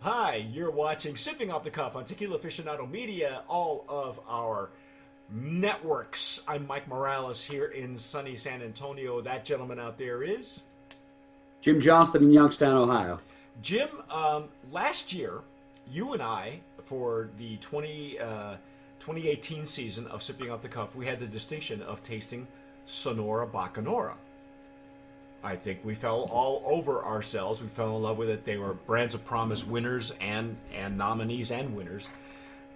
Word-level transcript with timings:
Hi, 0.00 0.46
you're 0.52 0.70
watching 0.70 1.16
Sipping 1.16 1.50
Off 1.50 1.64
the 1.64 1.70
Cuff 1.70 1.96
on 1.96 2.04
Tequila 2.04 2.38
Aficionado 2.38 2.88
Media, 2.88 3.42
all 3.48 3.84
of 3.88 4.20
our 4.28 4.70
networks. 5.30 6.40
I'm 6.46 6.66
Mike 6.66 6.86
Morales 6.86 7.40
here 7.40 7.66
in 7.66 7.98
sunny 7.98 8.36
San 8.36 8.62
Antonio. 8.62 9.20
That 9.20 9.44
gentleman 9.44 9.80
out 9.80 9.98
there 9.98 10.22
is 10.22 10.62
Jim 11.60 11.80
Johnston 11.80 12.22
in 12.22 12.32
Youngstown, 12.32 12.76
Ohio. 12.76 13.18
Jim. 13.62 13.88
Um, 14.10 14.44
last 14.70 15.12
year, 15.12 15.40
you 15.90 16.12
and 16.12 16.22
I, 16.22 16.60
for 16.84 17.30
the 17.38 17.56
20, 17.56 18.18
uh, 18.18 18.56
2018 19.00 19.66
season 19.66 20.06
of 20.06 20.22
Sipping 20.22 20.50
Off 20.50 20.62
the 20.62 20.68
Cuff, 20.68 20.94
we 20.94 21.06
had 21.06 21.18
the 21.18 21.26
distinction 21.26 21.82
of 21.82 22.02
tasting 22.04 22.46
Sonora 22.86 23.46
Bacanora. 23.46 24.14
I 25.42 25.56
think 25.56 25.80
we 25.84 25.94
fell 25.94 26.28
all 26.30 26.62
over 26.66 27.04
ourselves. 27.04 27.62
We 27.62 27.68
fell 27.68 27.96
in 27.96 28.02
love 28.02 28.18
with 28.18 28.28
it. 28.28 28.44
They 28.44 28.56
were 28.56 28.74
Brands 28.74 29.14
of 29.14 29.24
Promise 29.24 29.64
winners 29.64 30.12
and 30.20 30.56
and 30.74 30.98
nominees 30.98 31.50
and 31.50 31.76
winners. 31.76 32.08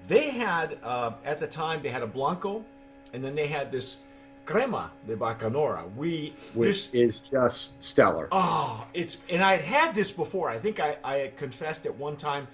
They 0.09 0.31
had 0.31 0.79
uh, 0.83 1.13
at 1.25 1.41
the 1.41 1.47
time 1.47 1.83
they 1.83 1.91
had 1.91 2.03
a 2.03 2.07
Blanco, 2.07 2.65
and 3.13 3.25
then 3.25 3.35
they 3.35 3.47
had 3.47 3.73
this 3.73 3.97
Crema 4.45 4.91
de 5.07 5.17
Bacanora. 5.17 5.93
We 5.95 6.35
Which 6.55 6.91
this, 6.91 6.95
is 6.95 7.19
just 7.21 7.83
stellar. 7.83 8.29
Oh, 8.33 8.87
it's 8.95 9.19
and 9.29 9.43
I 9.43 9.57
had 9.57 9.65
had 9.65 9.95
this 9.95 10.11
before. 10.11 10.49
I 10.49 10.59
think 10.59 10.81
I, 10.81 10.97
I 11.05 11.33
confessed 11.37 11.87
at 11.87 11.97
one 11.97 12.17
time 12.17 12.49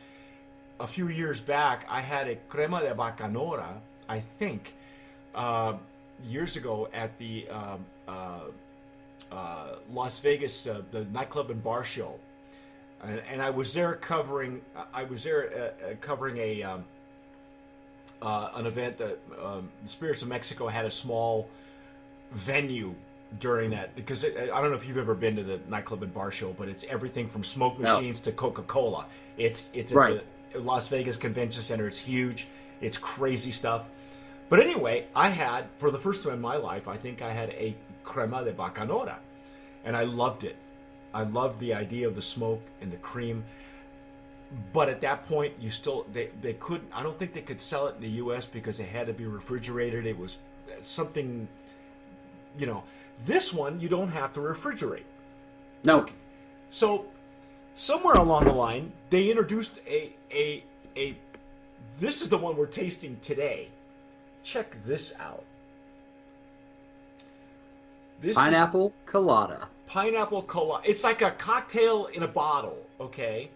a 0.80 0.86
few 0.86 1.08
years 1.08 1.40
back. 1.40 1.86
I 1.88 2.00
had 2.00 2.28
a 2.28 2.36
crema 2.48 2.80
de 2.80 2.94
bacanora. 2.94 3.78
I 4.08 4.20
think 4.38 4.74
uh, 5.34 5.74
years 6.24 6.56
ago 6.56 6.88
at 6.92 7.16
the 7.18 7.46
uh, 7.50 7.76
uh, 9.32 9.76
Las 9.92 10.18
Vegas 10.20 10.66
uh, 10.66 10.82
the 10.90 11.04
nightclub 11.06 11.50
and 11.50 11.62
bar 11.62 11.84
show, 11.84 12.14
and, 13.02 13.20
and 13.30 13.42
I 13.42 13.50
was 13.50 13.72
there 13.72 13.94
covering. 13.94 14.60
I 14.94 15.04
was 15.04 15.24
there 15.24 15.72
uh, 15.82 15.90
uh, 15.90 15.94
covering 16.00 16.38
a 16.38 16.62
um, 16.62 16.84
uh, 18.22 18.50
an 18.54 18.66
event 18.66 18.98
that 18.98 19.18
um, 19.42 19.68
Spirits 19.86 20.22
of 20.22 20.28
Mexico 20.28 20.68
had 20.68 20.84
a 20.84 20.90
small 20.90 21.48
venue 22.32 22.94
during 23.40 23.70
that 23.70 23.94
because 23.96 24.24
it, 24.24 24.36
I 24.36 24.60
don't 24.60 24.70
know 24.70 24.76
if 24.76 24.86
you've 24.86 24.98
ever 24.98 25.14
been 25.14 25.36
to 25.36 25.42
the 25.42 25.60
nightclub 25.68 26.02
and 26.02 26.14
bar 26.14 26.30
show, 26.30 26.52
but 26.52 26.68
it's 26.68 26.84
everything 26.88 27.28
from 27.28 27.44
smoke 27.44 27.78
No. 27.78 27.96
machines 27.96 28.20
to 28.20 28.32
Coca 28.32 28.62
Cola. 28.62 29.06
It's 29.36 29.68
it's 29.74 29.92
at 29.92 29.96
Right. 29.98 30.20
the 30.52 30.60
Las 30.60 30.86
Vegas 30.88 31.16
Convention 31.16 31.62
Center. 31.62 31.86
It's 31.88 31.98
huge. 31.98 32.46
It's 32.80 32.96
crazy 32.98 33.52
stuff. 33.52 33.84
But 34.48 34.60
anyway, 34.60 35.06
I 35.14 35.28
had 35.30 35.66
for 35.78 35.90
the 35.90 35.98
first 35.98 36.22
time 36.22 36.34
in 36.34 36.40
my 36.40 36.56
life, 36.56 36.86
I 36.86 36.96
think 36.96 37.20
I 37.20 37.32
had 37.32 37.50
a 37.50 37.74
crema 38.06 38.42
de 38.42 38.52
bacanora, 38.52 39.16
and 39.84 39.94
I 39.94 40.04
loved 40.04 40.44
it. 40.44 40.56
I 41.12 41.24
loved 41.24 41.60
the 41.60 41.74
idea 41.74 42.08
of 42.08 42.14
the 42.14 42.22
smoke 42.22 42.62
and 42.80 42.90
the 42.90 42.96
cream. 42.96 43.44
But 44.72 44.88
at 44.88 45.00
that 45.00 45.26
point, 45.26 45.54
you 45.60 45.70
still 45.70 46.06
they, 46.12 46.30
they 46.40 46.54
couldn't. 46.54 46.90
I 46.94 47.02
don't 47.02 47.18
think 47.18 47.34
they 47.34 47.42
could 47.42 47.60
sell 47.60 47.88
it 47.88 47.96
in 47.96 48.02
the 48.02 48.16
U.S. 48.24 48.46
because 48.46 48.80
it 48.80 48.88
had 48.88 49.06
to 49.08 49.12
be 49.12 49.26
refrigerated. 49.26 50.06
It 50.06 50.16
was 50.16 50.38
something, 50.82 51.48
you 52.56 52.66
know. 52.66 52.84
This 53.24 53.52
one 53.52 53.80
you 53.80 53.88
don't 53.88 54.10
have 54.10 54.32
to 54.34 54.40
refrigerate. 54.40 55.04
No, 55.84 56.06
So 56.70 57.06
somewhere 57.74 58.14
along 58.14 58.44
the 58.44 58.52
line, 58.52 58.92
they 59.10 59.28
introduced 59.30 59.78
a 59.86 60.14
a 60.32 60.64
a. 60.96 61.16
This 61.98 62.22
is 62.22 62.28
the 62.28 62.38
one 62.38 62.56
we're 62.56 62.66
tasting 62.66 63.18
today. 63.20 63.68
Check 64.42 64.76
this 64.84 65.12
out. 65.18 65.44
This 68.20 68.30
is 68.30 68.36
pineapple 68.36 68.92
colada. 69.04 69.68
pineapple 69.86 70.42
cola. 70.42 70.80
It's 70.84 71.04
like 71.04 71.22
a 71.22 71.32
cocktail 71.32 72.06
in 72.06 72.22
a 72.22 72.28
bottle. 72.28 72.78
Okay. 73.00 73.50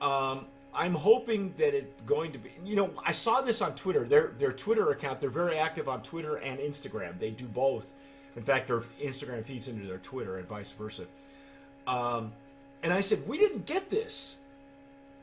Um, 0.00 0.46
I'm 0.72 0.94
hoping 0.94 1.52
that 1.58 1.74
it's 1.74 2.02
going 2.02 2.32
to 2.32 2.38
be. 2.38 2.50
You 2.64 2.76
know, 2.76 2.90
I 3.04 3.12
saw 3.12 3.40
this 3.40 3.60
on 3.60 3.74
Twitter. 3.74 4.04
Their 4.04 4.28
their 4.38 4.52
Twitter 4.52 4.90
account. 4.92 5.20
They're 5.20 5.28
very 5.30 5.58
active 5.58 5.88
on 5.88 6.02
Twitter 6.02 6.36
and 6.36 6.58
Instagram. 6.60 7.18
They 7.18 7.30
do 7.30 7.46
both. 7.46 7.86
In 8.36 8.42
fact, 8.44 8.68
their 8.68 8.80
Instagram 9.02 9.44
feeds 9.44 9.66
into 9.68 9.86
their 9.86 9.98
Twitter 9.98 10.38
and 10.38 10.46
vice 10.48 10.70
versa. 10.70 11.04
Um, 11.86 12.32
and 12.82 12.92
I 12.92 13.00
said, 13.00 13.26
we 13.26 13.38
didn't 13.38 13.66
get 13.66 13.90
this. 13.90 14.36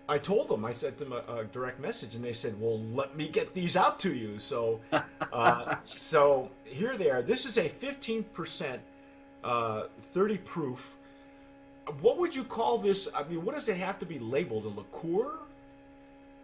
I 0.10 0.18
told 0.18 0.48
them. 0.48 0.64
I 0.64 0.72
sent 0.72 0.98
them 0.98 1.12
a, 1.12 1.40
a 1.40 1.44
direct 1.46 1.80
message, 1.80 2.16
and 2.16 2.24
they 2.24 2.34
said, 2.34 2.60
"Well, 2.60 2.80
let 2.94 3.16
me 3.16 3.28
get 3.28 3.54
these 3.54 3.76
out 3.76 4.00
to 4.02 4.14
you." 4.14 4.40
So, 4.40 4.80
uh, 5.34 5.76
so 5.84 6.50
here 6.64 6.98
they 6.98 7.10
are. 7.10 7.22
This 7.22 7.46
is 7.46 7.58
a 7.58 7.68
15 7.68 8.24
percent, 8.24 8.82
uh, 9.44 9.84
30 10.14 10.38
proof. 10.40 10.92
What 12.02 12.18
would 12.18 12.36
you 12.36 12.44
call 12.44 12.78
this? 12.78 13.08
I 13.16 13.24
mean, 13.24 13.44
what 13.44 13.56
does 13.56 13.68
it 13.70 13.78
have 13.78 14.00
to 14.00 14.06
be 14.06 14.20
labeled? 14.20 14.66
A 14.66 14.70
liqueur, 14.70 15.32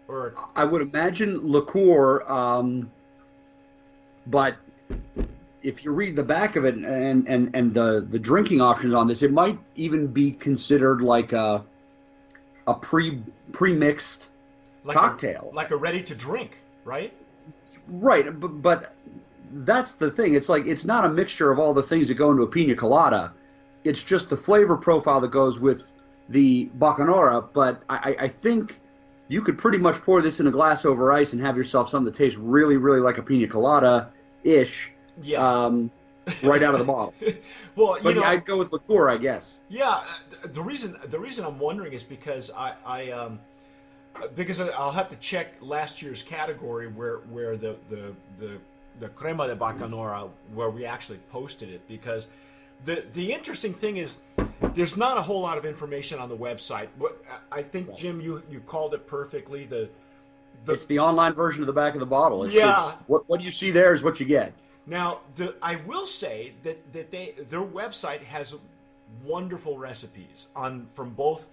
or 0.08 0.28
a, 0.28 0.34
I 0.56 0.64
would 0.66 0.82
imagine 0.82 1.40
liqueur, 1.50 2.24
um, 2.32 2.92
but 4.28 4.56
if 5.64 5.84
you 5.84 5.92
read 5.92 6.16
the 6.16 6.24
back 6.24 6.58
of 6.58 6.66
it 6.66 6.76
and, 6.76 7.28
and, 7.28 7.50
and 7.56 7.74
the, 7.74 8.06
the 8.10 8.20
drinking 8.20 8.62
options 8.62 8.94
on 8.94 9.08
this, 9.08 9.22
it 9.22 9.32
might 9.32 9.58
even 9.76 10.08
be 10.08 10.32
considered 10.32 11.02
like 11.02 11.32
a 11.32 11.64
a 12.68 12.74
pre 12.74 13.22
pre 13.52 13.74
mixed 13.74 14.30
like 14.84 14.98
cocktail. 14.98 15.50
a, 15.52 15.56
like 15.56 15.72
a 15.72 15.76
ready 15.76 16.02
to 16.04 16.16
drink, 16.16 16.58
right? 16.86 17.14
Right, 17.88 18.40
but, 18.40 18.62
but 18.62 18.96
that's 19.52 19.94
the 19.94 20.10
thing. 20.12 20.34
It's 20.36 20.50
like 20.50 20.66
it's 20.66 20.86
not 20.86 21.06
a 21.06 21.10
mixture 21.10 21.52
of 21.52 21.60
all 21.60 21.74
the 21.74 21.84
things 21.84 22.08
that 22.08 22.16
go 22.16 22.32
into 22.32 22.44
a 22.44 22.48
pina 22.48 22.76
colada. 22.76 23.34
It's 23.84 24.04
just 24.04 24.30
the 24.30 24.38
flavor 24.38 24.78
profile 24.78 25.20
that 25.22 25.32
goes 25.32 25.60
with 25.60 25.92
the 26.30 26.70
bacanora. 26.78 27.48
But 27.54 27.84
I, 27.90 28.16
I- 28.20 28.24
I 28.24 28.28
think 28.30 28.80
you 29.28 29.42
could 29.42 29.58
pretty 29.58 29.78
much 29.78 29.96
pour 30.02 30.22
this 30.22 30.40
in 30.40 30.48
a 30.48 30.52
glass 30.52 30.86
over 30.86 31.12
ice 31.12 31.34
and 31.34 31.42
have 31.42 31.58
yourself 31.58 31.90
something 31.90 32.06
that 32.12 32.18
tastes 32.18 32.38
really, 32.38 32.78
really 32.78 33.00
like 33.00 33.18
a 33.18 33.24
pina 33.24 33.48
colada 33.48 34.12
ish. 34.44 34.92
Yeah. 35.22 35.40
Um, 35.66 35.92
right 36.44 36.64
out 36.64 36.74
of 36.74 36.80
the 36.80 36.86
bottle. 36.86 37.14
well, 37.76 37.98
you 37.98 38.04
But 38.04 38.16
know, 38.16 38.24
I'd 38.24 38.46
go 38.46 38.58
with 38.58 38.72
liqueur, 38.72 39.10
I 39.10 39.18
guess. 39.18 39.58
Yeah, 39.70 40.04
the 40.46 40.62
reason 40.62 40.98
the 41.10 41.20
reason 41.20 41.46
I'm 41.46 41.60
wondering 41.60 41.94
is 41.94 42.04
because 42.04 42.50
I, 42.52 42.74
I 42.86 43.12
um, 43.12 43.40
because 44.36 44.60
I'll 44.62 44.92
have 44.92 45.10
to 45.10 45.16
check 45.18 45.54
last 45.62 46.02
year's 46.02 46.24
category 46.24 46.88
where 46.88 47.18
where 47.30 47.58
the 47.58 47.76
the 47.90 48.14
the, 48.40 48.58
the 49.00 49.10
crema 49.10 49.48
de 49.48 49.56
bacanora 49.56 50.30
where 50.54 50.70
we 50.70 50.86
actually 50.86 51.20
posted 51.32 51.70
it 51.70 51.88
because 51.88 52.28
the 52.86 53.04
the 53.14 53.32
interesting 53.32 53.74
thing 53.74 53.98
is 53.98 54.18
there's 54.76 54.98
not 54.98 55.18
a 55.18 55.22
whole 55.22 55.42
lot 55.42 55.58
of 55.58 55.66
information 55.66 56.20
on 56.20 56.30
the 56.30 56.38
website. 56.38 56.88
What 56.98 57.22
I 57.52 57.64
think 57.64 57.96
Jim 57.98 58.22
you 58.22 58.44
you 58.50 58.60
called 58.62 58.94
it 58.94 59.08
perfectly 59.08 59.66
the 59.66 59.90
the 60.66 60.74
It's 60.74 60.86
the 60.86 61.00
online 61.00 61.34
version 61.34 61.62
of 61.62 61.68
the 61.68 61.74
back 61.74 61.94
of 61.94 62.00
the 62.00 62.06
bottle. 62.06 62.44
It's, 62.44 62.54
Yeah. 62.54 62.90
it's, 62.90 62.98
what, 63.08 63.28
what 63.28 63.42
you 63.42 63.52
see 63.52 63.72
there 63.72 63.94
is 63.94 64.04
what 64.04 64.20
you 64.20 64.26
get. 64.26 64.54
Now, 64.86 65.20
the, 65.36 65.56
I 65.62 65.78
will 65.78 66.06
say 66.06 66.54
that, 66.64 66.94
that 66.94 67.12
they 67.12 67.36
their 67.50 67.62
website 67.62 68.24
has 68.24 68.56
wonderful 69.24 69.78
recipes 69.78 70.48
on 70.56 70.88
from 70.96 71.12
both 71.12 71.48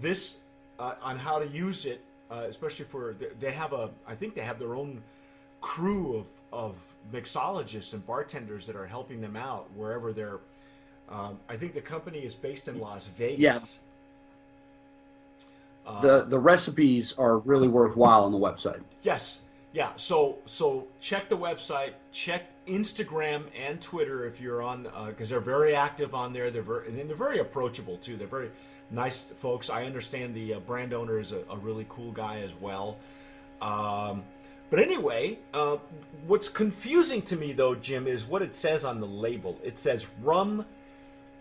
this 0.00 0.36
uh, 0.78 0.94
on 1.02 1.18
how 1.18 1.38
to 1.38 1.46
use 1.48 1.84
it, 1.84 2.00
uh, 2.30 2.44
especially 2.48 2.84
for 2.84 3.16
they 3.40 3.52
have 3.52 3.72
a 3.72 3.90
I 4.06 4.14
think 4.14 4.34
they 4.34 4.42
have 4.42 4.58
their 4.58 4.74
own 4.74 5.02
crew 5.60 6.16
of 6.16 6.26
of 6.52 6.76
mixologists 7.12 7.92
and 7.92 8.06
bartenders 8.06 8.66
that 8.66 8.76
are 8.76 8.86
helping 8.86 9.20
them 9.20 9.36
out 9.36 9.68
wherever 9.74 10.12
they're. 10.12 10.38
Um, 11.08 11.40
I 11.48 11.56
think 11.56 11.74
the 11.74 11.80
company 11.80 12.20
is 12.20 12.36
based 12.36 12.68
in 12.68 12.78
Las 12.78 13.08
Vegas. 13.18 13.40
Yeah. 13.40 13.58
Uh, 15.90 16.00
The 16.00 16.24
the 16.24 16.38
recipes 16.38 17.14
are 17.18 17.38
really 17.38 17.68
worthwhile 17.68 18.24
on 18.24 18.32
the 18.32 18.38
website. 18.38 18.80
Yes. 19.02 19.40
Yeah. 19.72 19.90
So 19.96 20.38
so 20.46 20.86
check 21.00 21.28
the 21.28 21.36
website. 21.36 21.94
Check 22.12 22.42
Instagram 22.70 23.44
and 23.66 23.80
Twitter 23.80 24.26
if 24.26 24.40
you're 24.40 24.62
on 24.62 24.88
because 25.08 25.28
they're 25.28 25.40
very 25.40 25.74
active 25.74 26.14
on 26.14 26.32
there. 26.32 26.50
They're 26.50 26.62
very 26.62 26.88
and 26.88 26.98
then 26.98 27.08
they're 27.08 27.16
very 27.16 27.40
approachable 27.40 27.96
too. 27.98 28.16
They're 28.16 28.26
very 28.26 28.50
nice 28.90 29.22
folks. 29.40 29.70
I 29.70 29.84
understand 29.84 30.34
the 30.34 30.54
uh, 30.54 30.60
brand 30.60 30.92
owner 30.92 31.18
is 31.18 31.32
a, 31.32 31.42
a 31.50 31.56
really 31.56 31.86
cool 31.88 32.12
guy 32.12 32.40
as 32.40 32.54
well. 32.54 32.96
Um, 33.60 34.24
but 34.70 34.78
anyway, 34.78 35.38
uh, 35.52 35.78
what's 36.26 36.48
confusing 36.48 37.22
to 37.22 37.36
me 37.36 37.52
though, 37.52 37.74
Jim, 37.74 38.06
is 38.06 38.24
what 38.24 38.42
it 38.42 38.54
says 38.54 38.84
on 38.84 39.00
the 39.00 39.06
label. 39.06 39.58
It 39.64 39.76
says 39.76 40.06
rum. 40.22 40.64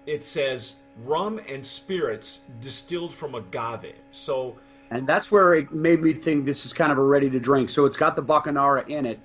It 0.06 0.24
says 0.24 0.75
rum 1.06 1.40
and 1.48 1.66
spirits 1.66 2.42
distilled 2.62 3.14
from 3.14 3.36
agave. 3.36 3.94
So 4.12 4.58
And 4.92 5.08
that's 5.08 5.32
where 5.32 5.54
it 5.54 5.72
made 5.72 6.02
me 6.02 6.14
think 6.14 6.46
this 6.46 6.66
is 6.66 6.74
kind 6.74 6.92
of 6.92 6.98
a 6.98 7.04
ready 7.04 7.30
to 7.30 7.40
drink. 7.40 7.70
So 7.70 7.86
it's 7.86 7.98
got 7.98 8.16
the 8.16 8.24
bacanora 8.24 8.88
in 8.88 9.06
it, 9.06 9.20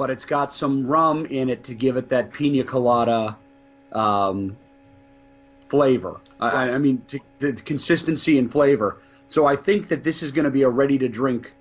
but 0.00 0.08
it's 0.08 0.24
got 0.24 0.54
some 0.54 0.86
rum 0.86 1.26
in 1.26 1.50
it 1.50 1.62
to 1.62 1.74
give 1.74 1.98
it 1.98 2.08
that 2.08 2.32
pina 2.32 2.64
colada 2.64 3.36
um, 3.92 4.56
flavor. 5.68 6.22
I- 6.40 6.48
I, 6.48 6.70
I 6.70 6.78
mean, 6.78 7.02
to, 7.08 7.20
the 7.38 7.52
consistency 7.52 8.38
and 8.38 8.50
flavor. 8.50 9.02
So 9.28 9.44
I 9.44 9.56
think 9.56 9.88
that 9.88 10.02
this 10.02 10.22
is 10.22 10.32
going 10.32 10.46
to 10.46 10.50
be 10.50 10.62
a 10.62 10.70
ready 10.70 10.96
to 10.96 11.06
drink 11.06 11.52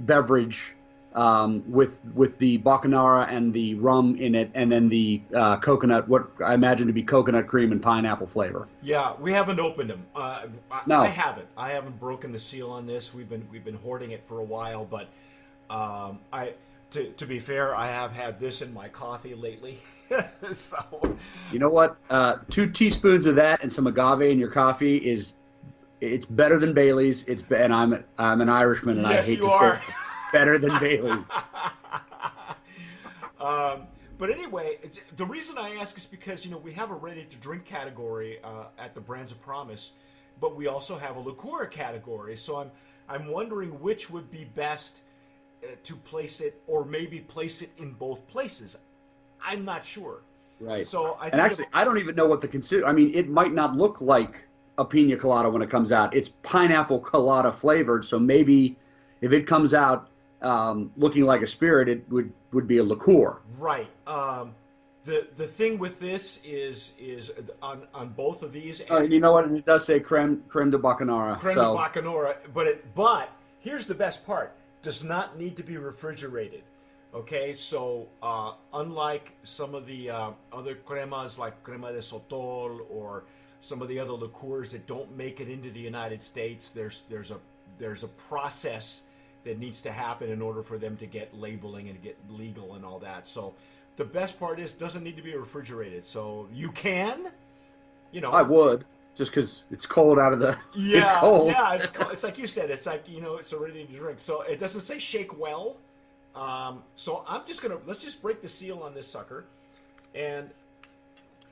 beverage 0.00 0.74
um, 1.14 1.62
with 1.66 2.04
with 2.14 2.36
the 2.36 2.58
bacanora 2.58 3.26
and 3.32 3.54
the 3.54 3.74
rum 3.76 4.16
in 4.16 4.34
it, 4.34 4.50
and 4.54 4.70
then 4.70 4.90
the 4.90 5.22
uh, 5.34 5.56
coconut, 5.56 6.06
what 6.08 6.28
I 6.44 6.52
imagine 6.52 6.88
to 6.88 6.92
be 6.92 7.02
coconut 7.02 7.46
cream 7.46 7.72
and 7.72 7.82
pineapple 7.82 8.26
flavor. 8.26 8.68
Yeah, 8.82 9.14
we 9.18 9.32
haven't 9.32 9.60
opened 9.60 9.88
them. 9.88 10.04
Uh, 10.14 10.44
I, 10.70 10.82
No. 10.86 11.00
I 11.00 11.08
haven't. 11.08 11.48
I 11.56 11.70
haven't 11.70 11.98
broken 11.98 12.32
the 12.32 12.38
seal 12.38 12.70
on 12.70 12.86
this. 12.86 13.14
We've 13.14 13.30
been 13.30 13.48
we've 13.50 13.64
been 13.64 13.78
hoarding 13.78 14.10
it 14.10 14.22
for 14.28 14.40
a 14.40 14.44
while, 14.44 14.84
but 14.84 15.08
um, 15.70 16.18
I 16.32 16.52
to 16.90 17.10
to 17.12 17.26
be 17.26 17.38
fair, 17.38 17.74
I 17.74 17.86
have 17.88 18.12
had 18.12 18.40
this 18.40 18.62
in 18.62 18.72
my 18.72 18.88
coffee 18.88 19.34
lately. 19.34 19.80
so 20.54 21.16
You 21.52 21.58
know 21.58 21.68
what? 21.68 21.96
Uh, 22.08 22.36
two 22.50 22.70
teaspoons 22.70 23.26
of 23.26 23.36
that 23.36 23.62
and 23.62 23.72
some 23.72 23.86
agave 23.86 24.30
in 24.30 24.38
your 24.38 24.50
coffee 24.50 24.96
is 24.96 25.32
it's 26.00 26.26
better 26.26 26.58
than 26.58 26.72
Bailey's. 26.72 27.24
It's 27.24 27.42
and 27.50 27.72
I'm 27.72 28.04
I'm 28.18 28.40
an 28.40 28.48
Irishman 28.48 28.98
and 28.98 29.06
I 29.06 29.22
hate 29.22 29.40
to 29.42 29.48
are. 29.48 29.76
say 29.76 29.82
it, 29.88 29.94
better 30.32 30.58
than 30.58 30.78
Bailey's. 30.78 31.28
Um, 33.40 33.86
but 34.18 34.30
anyway, 34.30 34.78
it's, 34.82 34.98
the 35.16 35.24
reason 35.24 35.58
I 35.58 35.76
ask 35.76 35.96
is 35.96 36.04
because 36.04 36.44
you 36.44 36.50
know 36.50 36.58
we 36.58 36.72
have 36.72 36.90
a 36.90 36.94
ready-to-drink 36.94 37.64
category 37.64 38.38
uh, 38.42 38.64
at 38.76 38.94
the 38.94 39.00
Brands 39.00 39.30
of 39.30 39.40
Promise, 39.40 39.92
but 40.40 40.56
we 40.56 40.66
also 40.66 40.98
have 40.98 41.16
a 41.16 41.20
liqueur 41.20 41.66
category. 41.66 42.36
So 42.36 42.56
I'm 42.56 42.70
I'm 43.08 43.28
wondering 43.28 43.80
which 43.80 44.10
would 44.10 44.30
be 44.30 44.44
best 44.44 45.02
uh, 45.62 45.68
to 45.84 45.96
place 45.96 46.40
it, 46.40 46.60
or 46.66 46.84
maybe 46.84 47.20
place 47.20 47.62
it 47.62 47.70
in 47.78 47.92
both 47.92 48.26
places. 48.28 48.76
I'm 49.42 49.64
not 49.64 49.84
sure. 49.84 50.20
Right. 50.60 50.86
So 50.86 51.16
I 51.20 51.28
and 51.28 51.40
actually, 51.40 51.66
I 51.72 51.84
don't 51.84 51.98
even 51.98 52.16
know 52.16 52.26
what 52.26 52.40
the 52.40 52.48
consider. 52.48 52.86
I 52.86 52.92
mean, 52.92 53.14
it 53.14 53.28
might 53.28 53.52
not 53.52 53.76
look 53.76 54.00
like 54.00 54.46
a 54.76 54.84
pina 54.84 55.16
colada 55.16 55.50
when 55.50 55.62
it 55.62 55.70
comes 55.70 55.92
out. 55.92 56.14
It's 56.14 56.30
pineapple 56.42 57.00
colada 57.00 57.52
flavored, 57.52 58.04
so 58.04 58.18
maybe 58.18 58.76
if 59.20 59.32
it 59.32 59.46
comes 59.46 59.74
out 59.74 60.08
um, 60.42 60.90
looking 60.96 61.24
like 61.24 61.42
a 61.42 61.46
spirit, 61.46 61.88
it 61.88 62.08
would 62.10 62.32
would 62.52 62.66
be 62.66 62.78
a 62.78 62.84
liqueur. 62.84 63.40
Right. 63.58 63.88
Um, 64.06 64.54
the 65.04 65.28
the 65.36 65.46
thing 65.46 65.78
with 65.78 65.98
this 65.98 66.40
is 66.44 66.92
is 66.98 67.30
on 67.62 67.82
on 67.94 68.10
both 68.10 68.42
of 68.42 68.52
these. 68.52 68.82
Uh, 68.90 69.00
you 69.00 69.20
know 69.20 69.32
what? 69.32 69.50
It 69.50 69.66
does 69.66 69.84
say 69.84 70.00
creme 70.00 70.42
creme 70.48 70.70
de 70.70 70.78
bacanora. 70.78 71.38
creme 71.38 71.54
so 71.54 71.76
de 71.76 71.82
bacanora, 71.82 72.36
but 72.52 72.66
it 72.66 72.94
but 72.94 73.30
here's 73.60 73.86
the 73.86 73.94
best 73.94 74.24
part: 74.26 74.54
does 74.82 75.02
not 75.02 75.38
need 75.38 75.56
to 75.56 75.62
be 75.62 75.76
refrigerated. 75.76 76.62
Okay, 77.14 77.54
so 77.54 78.06
uh, 78.22 78.52
unlike 78.74 79.32
some 79.42 79.74
of 79.74 79.86
the 79.86 80.10
uh, 80.10 80.30
other 80.52 80.74
cremas 80.74 81.38
like 81.38 81.62
crema 81.62 81.92
de 81.92 82.00
sotol 82.00 82.80
or 82.90 83.24
some 83.60 83.80
of 83.80 83.88
the 83.88 83.98
other 83.98 84.12
liqueurs 84.12 84.70
that 84.72 84.86
don't 84.86 85.16
make 85.16 85.40
it 85.40 85.48
into 85.48 85.70
the 85.70 85.80
United 85.80 86.22
States, 86.22 86.68
there's 86.68 87.02
there's 87.08 87.30
a 87.30 87.38
there's 87.78 88.04
a 88.04 88.08
process 88.08 89.02
that 89.44 89.58
needs 89.58 89.80
to 89.80 89.92
happen 89.92 90.30
in 90.30 90.42
order 90.42 90.62
for 90.62 90.76
them 90.76 90.96
to 90.98 91.06
get 91.06 91.34
labeling 91.34 91.88
and 91.88 92.02
get 92.02 92.18
legal 92.28 92.74
and 92.74 92.84
all 92.84 92.98
that. 92.98 93.26
So 93.26 93.54
the 93.96 94.04
best 94.04 94.38
part 94.38 94.60
is 94.60 94.72
doesn't 94.72 95.02
need 95.02 95.16
to 95.16 95.22
be 95.22 95.34
refrigerated. 95.34 96.04
So 96.04 96.46
you 96.52 96.70
can, 96.70 97.30
you 98.12 98.20
know, 98.20 98.30
I 98.30 98.42
would 98.42 98.84
just 99.18 99.32
because 99.32 99.64
it's 99.72 99.84
cold 99.84 100.18
out 100.18 100.32
of 100.32 100.38
the. 100.38 100.56
yeah, 100.76 101.02
it's 101.02 101.10
cold. 101.10 101.50
yeah, 101.50 101.74
it's, 101.74 101.86
co- 101.90 102.08
it's 102.08 102.22
like 102.22 102.38
you 102.38 102.46
said. 102.46 102.70
It's 102.70 102.86
like 102.86 103.06
you 103.08 103.20
know, 103.20 103.36
it's 103.36 103.52
ready 103.52 103.84
to 103.84 103.92
drink. 103.92 104.20
So 104.20 104.42
it 104.42 104.60
doesn't 104.60 104.82
say 104.82 104.98
shake 104.98 105.38
well. 105.38 105.76
Um, 106.36 106.84
so 106.94 107.24
I'm 107.26 107.42
just 107.46 107.60
gonna 107.60 107.78
let's 107.84 108.02
just 108.02 108.22
break 108.22 108.40
the 108.40 108.48
seal 108.48 108.78
on 108.78 108.94
this 108.94 109.08
sucker, 109.08 109.44
and 110.14 110.48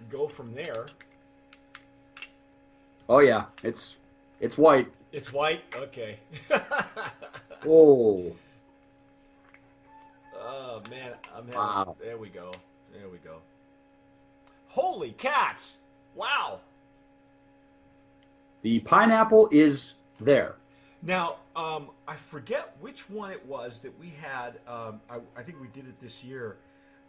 go 0.09 0.29
from 0.29 0.55
there. 0.55 0.87
Oh 3.09 3.19
yeah, 3.19 3.47
it's 3.65 3.97
it's 4.41 4.57
white. 4.57 4.91
It's 5.13 5.33
white. 5.33 5.63
Okay. 5.75 6.19
Oh, 7.69 8.33
oh 10.39 10.83
man, 10.89 11.15
I'm 11.35 11.47
having, 11.47 11.55
Wow. 11.55 11.97
There 12.01 12.17
we 12.17 12.29
go. 12.29 12.53
There 12.93 13.09
we 13.09 13.19
go. 13.19 13.39
Holy 14.69 15.13
cats! 15.13 15.79
Wow. 16.15 16.61
The 18.67 18.81
pineapple 18.81 19.49
is 19.53 19.95
there. 20.19 20.57
Now, 21.01 21.37
um, 21.55 21.91
I 22.09 22.17
forget 22.17 22.75
which 22.81 23.09
one 23.09 23.31
it 23.31 23.47
was 23.47 23.79
that 23.79 23.97
we 23.97 24.13
had. 24.21 24.59
Um, 24.67 25.01
I, 25.09 25.19
I 25.37 25.43
think 25.45 25.61
we 25.61 25.69
did 25.69 25.87
it 25.87 26.01
this 26.01 26.25
year. 26.25 26.57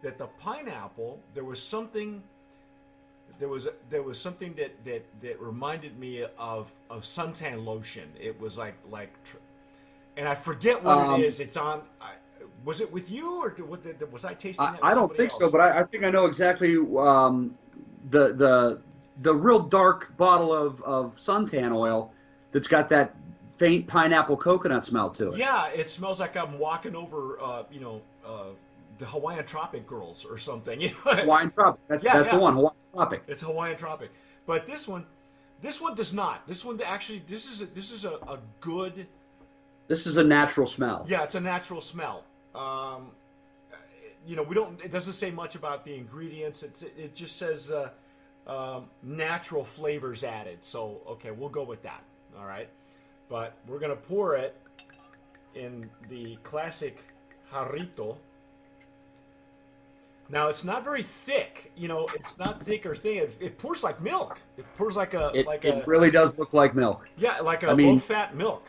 That 0.03 0.19
the 0.19 0.27
pineapple, 0.39 1.19
there 1.33 1.43
was 1.43 1.59
something. 1.59 2.21
There 3.39 3.47
was 3.47 3.67
there 3.89 4.03
was 4.03 4.21
something 4.21 4.53
that, 4.53 4.71
that, 4.85 5.03
that 5.23 5.41
reminded 5.41 5.97
me 5.97 6.23
of, 6.37 6.71
of 6.91 7.01
suntan 7.05 7.65
lotion. 7.65 8.07
It 8.19 8.39
was 8.39 8.55
like 8.55 8.75
like, 8.91 9.11
tr- 9.23 9.37
and 10.15 10.27
I 10.27 10.35
forget 10.35 10.83
what 10.83 10.95
Um, 10.95 11.19
it 11.19 11.25
is. 11.25 11.39
It's 11.39 11.57
on. 11.57 11.81
I, 11.99 12.11
was 12.63 12.81
it 12.81 12.91
with 12.91 13.09
you 13.09 13.41
or 13.41 13.49
was, 13.65 13.85
it, 13.87 14.11
was 14.11 14.23
I 14.25 14.35
tasting 14.35 14.63
I, 14.63 14.73
it? 14.75 14.79
I 14.83 14.93
don't 14.93 15.15
think 15.17 15.31
so, 15.31 15.49
but 15.49 15.59
I, 15.59 15.79
I 15.79 15.83
think 15.85 16.03
I 16.03 16.11
know 16.11 16.27
exactly 16.27 16.77
um, 16.77 17.57
the 18.09 18.33
the 18.43 18.81
the 19.21 19.33
real 19.33 19.59
dark 19.59 20.15
bottle 20.17 20.53
of, 20.53 20.81
of 20.83 21.17
suntan 21.17 21.75
oil 21.75 22.13
that's 22.51 22.67
got 22.67 22.89
that 22.89 23.15
faint 23.57 23.87
pineapple 23.87 24.37
coconut 24.37 24.85
smell 24.85 25.09
to 25.09 25.33
it. 25.33 25.39
Yeah, 25.39 25.67
it 25.67 25.89
smells 25.89 26.19
like 26.19 26.37
I'm 26.37 26.59
walking 26.59 26.95
over, 26.95 27.39
uh, 27.41 27.63
you 27.71 27.79
know, 27.79 28.01
uh, 28.25 28.49
the 28.99 29.05
Hawaiian 29.05 29.45
Tropic 29.45 29.87
Girls 29.87 30.25
or 30.29 30.37
something. 30.37 30.79
You 30.81 30.91
know? 31.05 31.13
Hawaiian 31.13 31.49
Tropic. 31.49 31.81
That's 31.87 32.03
Yeah, 32.03 32.13
that's 32.13 32.27
yeah. 32.27 32.35
the 32.35 32.41
one. 32.41 32.53
Hawaiian 32.55 32.75
Tropic. 32.93 33.23
It's 33.27 33.43
Hawaiian 33.43 33.77
Tropic, 33.77 34.11
but 34.45 34.67
this 34.67 34.87
one, 34.87 35.05
this 35.61 35.81
one 35.81 35.95
does 35.95 36.13
not. 36.13 36.47
This 36.47 36.63
one 36.63 36.79
actually, 36.81 37.23
this 37.27 37.47
is 37.51 37.61
a, 37.61 37.65
this 37.65 37.91
is 37.91 38.05
a, 38.05 38.13
a 38.27 38.39
good. 38.61 39.07
This 39.87 40.05
is 40.05 40.17
a 40.17 40.23
natural 40.23 40.67
smell. 40.67 41.05
Yeah, 41.09 41.23
it's 41.23 41.35
a 41.35 41.39
natural 41.39 41.81
smell. 41.81 42.25
Um, 42.53 43.11
you 44.25 44.35
know, 44.35 44.43
we 44.43 44.53
don't. 44.53 44.79
It 44.81 44.91
doesn't 44.91 45.13
say 45.13 45.31
much 45.31 45.55
about 45.55 45.85
the 45.85 45.95
ingredients. 45.95 46.61
It's, 46.61 46.83
it 46.83 47.15
just 47.15 47.37
says 47.37 47.71
uh, 47.71 47.89
um, 48.47 48.85
natural 49.03 49.63
flavors 49.63 50.23
added. 50.23 50.59
So 50.61 51.01
okay, 51.07 51.31
we'll 51.31 51.49
go 51.49 51.63
with 51.63 51.83
that. 51.83 52.03
All 52.39 52.45
right, 52.45 52.69
but 53.29 53.57
we're 53.67 53.79
gonna 53.79 53.95
pour 53.95 54.35
it 54.35 54.55
in 55.55 55.89
the 56.09 56.37
classic 56.43 56.97
jarrito. 57.51 58.17
Now 60.29 60.49
it's 60.49 60.63
not 60.65 60.83
very 60.83 61.03
thick. 61.03 61.71
You 61.77 61.87
know, 61.87 62.07
it's 62.13 62.37
not 62.37 62.63
thick 62.65 62.85
or 62.85 62.95
thin. 62.95 63.17
It, 63.23 63.37
it 63.39 63.57
pours 63.57 63.81
like 63.83 64.01
milk. 64.01 64.41
It 64.57 64.65
pours 64.77 64.95
like 64.95 65.13
a 65.13 65.31
It, 65.33 65.45
like 65.47 65.63
it 65.63 65.83
a 65.83 65.83
really 65.87 66.11
does 66.11 66.37
look 66.37 66.53
like 66.53 66.75
milk. 66.75 67.09
yeah, 67.17 67.39
like 67.39 67.63
a 67.63 67.69
I 67.69 67.73
mean- 67.75 67.93
low 67.95 67.99
fat 67.99 68.35
milk. 68.35 68.65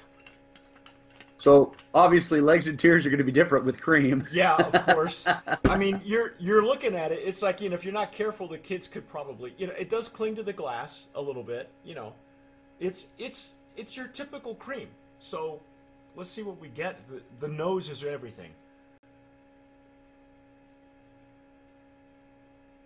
So 1.39 1.73
obviously, 1.95 2.41
legs 2.41 2.67
and 2.67 2.79
tears 2.79 3.07
are 3.07 3.11
going 3.11 3.19
to 3.19 3.25
be 3.25 3.33
different 3.33 3.65
with 3.65 3.81
cream. 3.81 4.27
Yeah, 4.33 4.57
of 4.57 4.87
course. 4.87 5.25
I 5.65 5.79
mean, 5.79 6.01
you're 6.05 6.35
you're 6.39 6.65
looking 6.65 6.95
at 6.95 7.13
it. 7.13 7.21
It's 7.25 7.43
like 7.43 7.61
you 7.61 7.71
know, 7.71 7.75
if 7.75 7.85
you're 7.85 7.95
not 7.95 8.13
careful, 8.13 8.49
the 8.49 8.59
kids 8.59 8.87
could 8.87 9.09
probably 9.09 9.55
you 9.57 9.67
know, 9.69 9.73
it 9.73 9.89
does 9.89 10.09
cling 10.09 10.37
to 10.37 10.43
the 10.43 10.53
glass 10.53 11.05
a 11.15 11.21
little 11.23 11.43
bit. 11.43 11.71
You 11.85 11.95
know, 11.95 12.13
it's 12.81 13.07
it's 13.19 13.53
it's 13.77 13.97
your 13.97 14.09
typical 14.09 14.57
cream. 14.57 14.89
So 15.21 15.61
let's 16.17 16.31
see 16.31 16.43
what 16.43 16.61
we 16.61 16.69
get. 16.69 17.01
The, 17.09 17.23
the 17.41 17.49
nose 17.53 17.89
is 17.89 18.03
everything. 18.03 18.51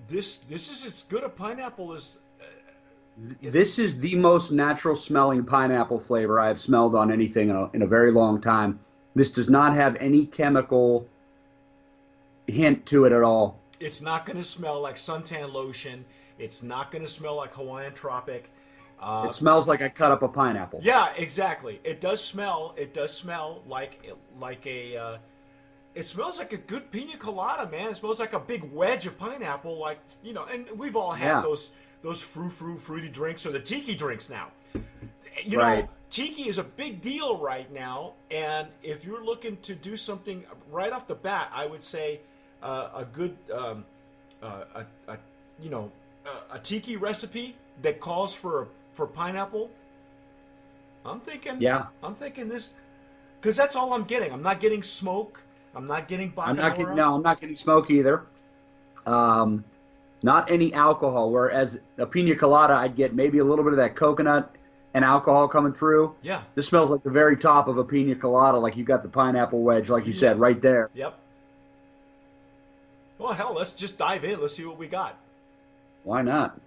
This 0.08 0.38
this 0.48 0.70
is 0.70 0.84
as 0.84 1.04
good 1.08 1.24
a 1.24 1.28
pineapple 1.28 1.94
as 1.94 2.18
This 3.42 3.78
is 3.78 3.98
the 3.98 4.14
most 4.16 4.50
natural 4.50 4.96
smelling 4.96 5.44
pineapple 5.44 5.98
flavor 6.00 6.40
I 6.40 6.46
have 6.48 6.58
smelled 6.58 6.94
on 6.94 7.12
anything 7.12 7.50
in 7.50 7.56
a, 7.56 7.70
in 7.72 7.82
a 7.82 7.86
very 7.86 8.10
long 8.10 8.40
time. 8.40 8.80
This 9.14 9.30
does 9.30 9.50
not 9.50 9.74
have 9.74 9.96
any 9.96 10.24
chemical 10.26 11.06
hint 12.46 12.86
to 12.86 13.04
it 13.04 13.12
at 13.12 13.22
all. 13.22 13.60
it's 13.80 14.00
not 14.00 14.24
going 14.26 14.38
to 14.38 14.44
smell 14.44 14.80
like 14.80 14.96
suntan 14.96 15.52
lotion. 15.52 16.04
It's 16.38 16.62
not 16.62 16.90
going 16.90 17.04
to 17.04 17.10
smell 17.10 17.36
like 17.36 17.52
Hawaiian 17.54 17.92
Tropic. 17.94 18.50
Uh, 19.00 19.26
It 19.28 19.34
smells 19.34 19.68
like 19.68 19.82
I 19.82 19.88
cut 19.88 20.12
up 20.12 20.22
a 20.22 20.28
pineapple. 20.28 20.80
Yeah, 20.82 21.12
exactly. 21.16 21.80
It 21.84 22.00
does 22.00 22.24
smell. 22.24 22.74
It 22.78 22.94
does 22.94 23.12
smell 23.12 23.62
like 23.68 24.02
like 24.40 24.64
a. 24.66 24.96
Uh, 24.96 25.18
it 25.94 26.08
smells 26.08 26.38
like 26.38 26.52
a 26.52 26.56
good 26.56 26.90
pina 26.90 27.18
colada, 27.18 27.68
man. 27.70 27.90
It 27.90 27.96
smells 27.96 28.18
like 28.18 28.32
a 28.32 28.38
big 28.38 28.62
wedge 28.72 29.06
of 29.06 29.18
pineapple, 29.18 29.78
like 29.78 29.98
you 30.22 30.32
know. 30.32 30.44
And 30.44 30.66
we've 30.78 30.96
all 30.96 31.12
had 31.12 31.26
Yeah. 31.26 31.42
those 31.42 31.68
those 32.02 32.20
frou 32.20 32.50
frou 32.50 32.78
fruity 32.78 33.08
drinks 33.08 33.46
or 33.46 33.52
the 33.52 33.60
tiki 33.60 33.94
drinks 33.94 34.28
now. 34.28 34.48
You 35.44 35.58
Right. 35.58 35.84
know, 35.84 35.88
tiki 36.10 36.48
is 36.48 36.58
a 36.58 36.62
big 36.62 37.00
deal 37.00 37.38
right 37.38 37.70
now, 37.72 38.12
and 38.30 38.68
if 38.82 39.04
you're 39.04 39.24
looking 39.24 39.56
to 39.62 39.74
do 39.74 39.96
something 39.96 40.44
right 40.70 40.92
off 40.92 41.06
the 41.06 41.14
bat, 41.14 41.50
I 41.54 41.66
would 41.66 41.84
say 41.84 42.20
uh, 42.62 42.90
a 42.94 43.04
good 43.04 43.36
um, 43.52 43.84
uh, 44.42 44.64
a, 44.74 45.12
a 45.12 45.18
you 45.60 45.70
know 45.70 45.90
a, 46.26 46.56
a 46.56 46.58
tiki 46.58 46.96
recipe 46.96 47.56
that 47.82 48.00
calls 48.00 48.34
for 48.34 48.68
for 48.94 49.06
pineapple. 49.06 49.70
I'm 51.04 51.20
thinking. 51.20 51.60
Yeah. 51.60 51.86
I'm 52.02 52.14
thinking 52.14 52.48
this 52.48 52.70
because 53.40 53.56
that's 53.56 53.74
all 53.74 53.92
I'm 53.92 54.04
getting. 54.04 54.32
I'm 54.32 54.42
not 54.42 54.60
getting 54.60 54.82
smoke. 54.82 55.42
I'm 55.74 55.86
not 55.86 56.08
getting. 56.08 56.32
I'm 56.36 56.56
not 56.56 56.76
getting 56.76 56.94
no, 56.94 57.14
I'm 57.14 57.22
not 57.22 57.40
getting 57.40 57.56
smoke 57.56 57.90
either. 57.90 58.22
Um, 59.06 59.64
not 60.22 60.50
any 60.50 60.72
alcohol. 60.72 61.30
Whereas 61.30 61.80
a 61.98 62.06
pina 62.06 62.34
colada, 62.36 62.74
I'd 62.74 62.96
get 62.96 63.14
maybe 63.14 63.38
a 63.38 63.44
little 63.44 63.64
bit 63.64 63.72
of 63.72 63.78
that 63.78 63.96
coconut, 63.96 64.54
and 64.94 65.04
alcohol 65.04 65.48
coming 65.48 65.72
through. 65.72 66.14
Yeah. 66.22 66.42
This 66.54 66.66
smells 66.66 66.90
like 66.90 67.02
the 67.02 67.10
very 67.10 67.36
top 67.36 67.68
of 67.68 67.78
a 67.78 67.84
pina 67.84 68.14
colada, 68.14 68.58
like 68.58 68.76
you 68.76 68.84
got 68.84 69.02
the 69.02 69.08
pineapple 69.08 69.62
wedge, 69.62 69.88
like 69.88 70.06
you 70.06 70.12
said, 70.12 70.38
right 70.38 70.60
there. 70.60 70.90
Yep. 70.94 71.18
Well, 73.18 73.32
hell, 73.32 73.54
let's 73.54 73.72
just 73.72 73.96
dive 73.96 74.24
in. 74.24 74.40
Let's 74.40 74.56
see 74.56 74.64
what 74.64 74.78
we 74.78 74.88
got. 74.88 75.18
Why 76.04 76.22
not? 76.22 76.60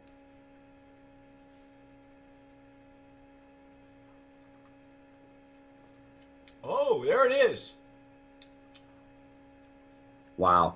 Oh, 6.63 7.03
there 7.05 7.25
it 7.25 7.51
is. 7.51 7.73
Wow. 10.37 10.75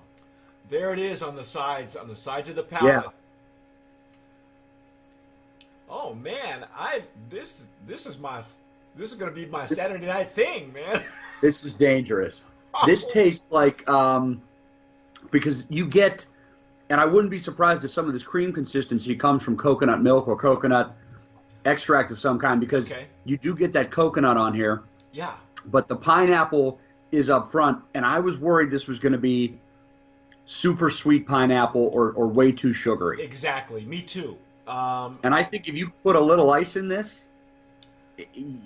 There 0.69 0.93
it 0.93 0.99
is 0.99 1.23
on 1.23 1.35
the 1.35 1.43
sides, 1.43 1.95
on 1.95 2.07
the 2.07 2.15
sides 2.15 2.49
of 2.49 2.55
the 2.55 2.63
palate. 2.63 3.03
Yeah. 3.05 3.11
Oh 5.89 6.13
man, 6.13 6.65
I 6.77 7.03
this 7.29 7.61
this 7.87 8.05
is 8.05 8.17
my 8.17 8.43
this 8.95 9.09
is 9.09 9.15
gonna 9.15 9.31
be 9.31 9.45
my 9.47 9.65
Saturday 9.65 10.05
night 10.05 10.31
thing, 10.33 10.71
man. 10.73 11.03
This 11.41 11.63
is 11.63 11.73
dangerous. 11.73 12.43
This 12.85 13.05
tastes 13.13 13.45
like 13.49 13.87
um, 13.87 14.41
because 15.31 15.65
you 15.69 15.85
get, 15.87 16.25
and 16.89 16.99
I 16.99 17.05
wouldn't 17.05 17.31
be 17.31 17.39
surprised 17.39 17.85
if 17.85 17.91
some 17.91 18.07
of 18.07 18.11
this 18.11 18.23
cream 18.23 18.51
consistency 18.51 19.15
comes 19.15 19.41
from 19.41 19.55
coconut 19.55 20.01
milk 20.01 20.27
or 20.27 20.35
coconut 20.35 20.93
extract 21.63 22.11
of 22.11 22.19
some 22.19 22.37
kind 22.39 22.59
because 22.59 22.91
Okay. 22.91 23.05
you 23.23 23.37
do 23.37 23.55
get 23.55 23.71
that 23.71 23.89
coconut 23.89 24.35
on 24.35 24.53
here, 24.53 24.81
Yeah. 25.13 25.31
but 25.67 25.87
the 25.87 25.95
pineapple 25.95 26.77
is 27.13 27.29
up 27.29 27.49
front, 27.49 27.81
and 27.93 28.05
I 28.05 28.19
was 28.19 28.37
worried 28.37 28.69
this 28.69 28.87
was 28.87 28.99
going 28.99 29.13
to 29.13 29.17
be 29.17 29.57
super 30.49 30.89
sweet 30.89 31.27
pineapple 31.27 31.91
or, 31.93 32.11
or 32.13 32.27
way 32.27 32.51
too 32.51 32.73
sugary. 32.73 33.21
Exactly. 33.23 33.85
Me 33.85 34.01
too. 34.01 34.35
Um, 34.67 35.19
And 35.21 35.35
I 35.35 35.43
think 35.43 35.67
if 35.69 35.75
you 35.75 35.91
put 36.03 36.15
a 36.15 36.19
little 36.19 36.49
ice 36.49 36.75
in 36.75 36.87
this, 36.87 37.25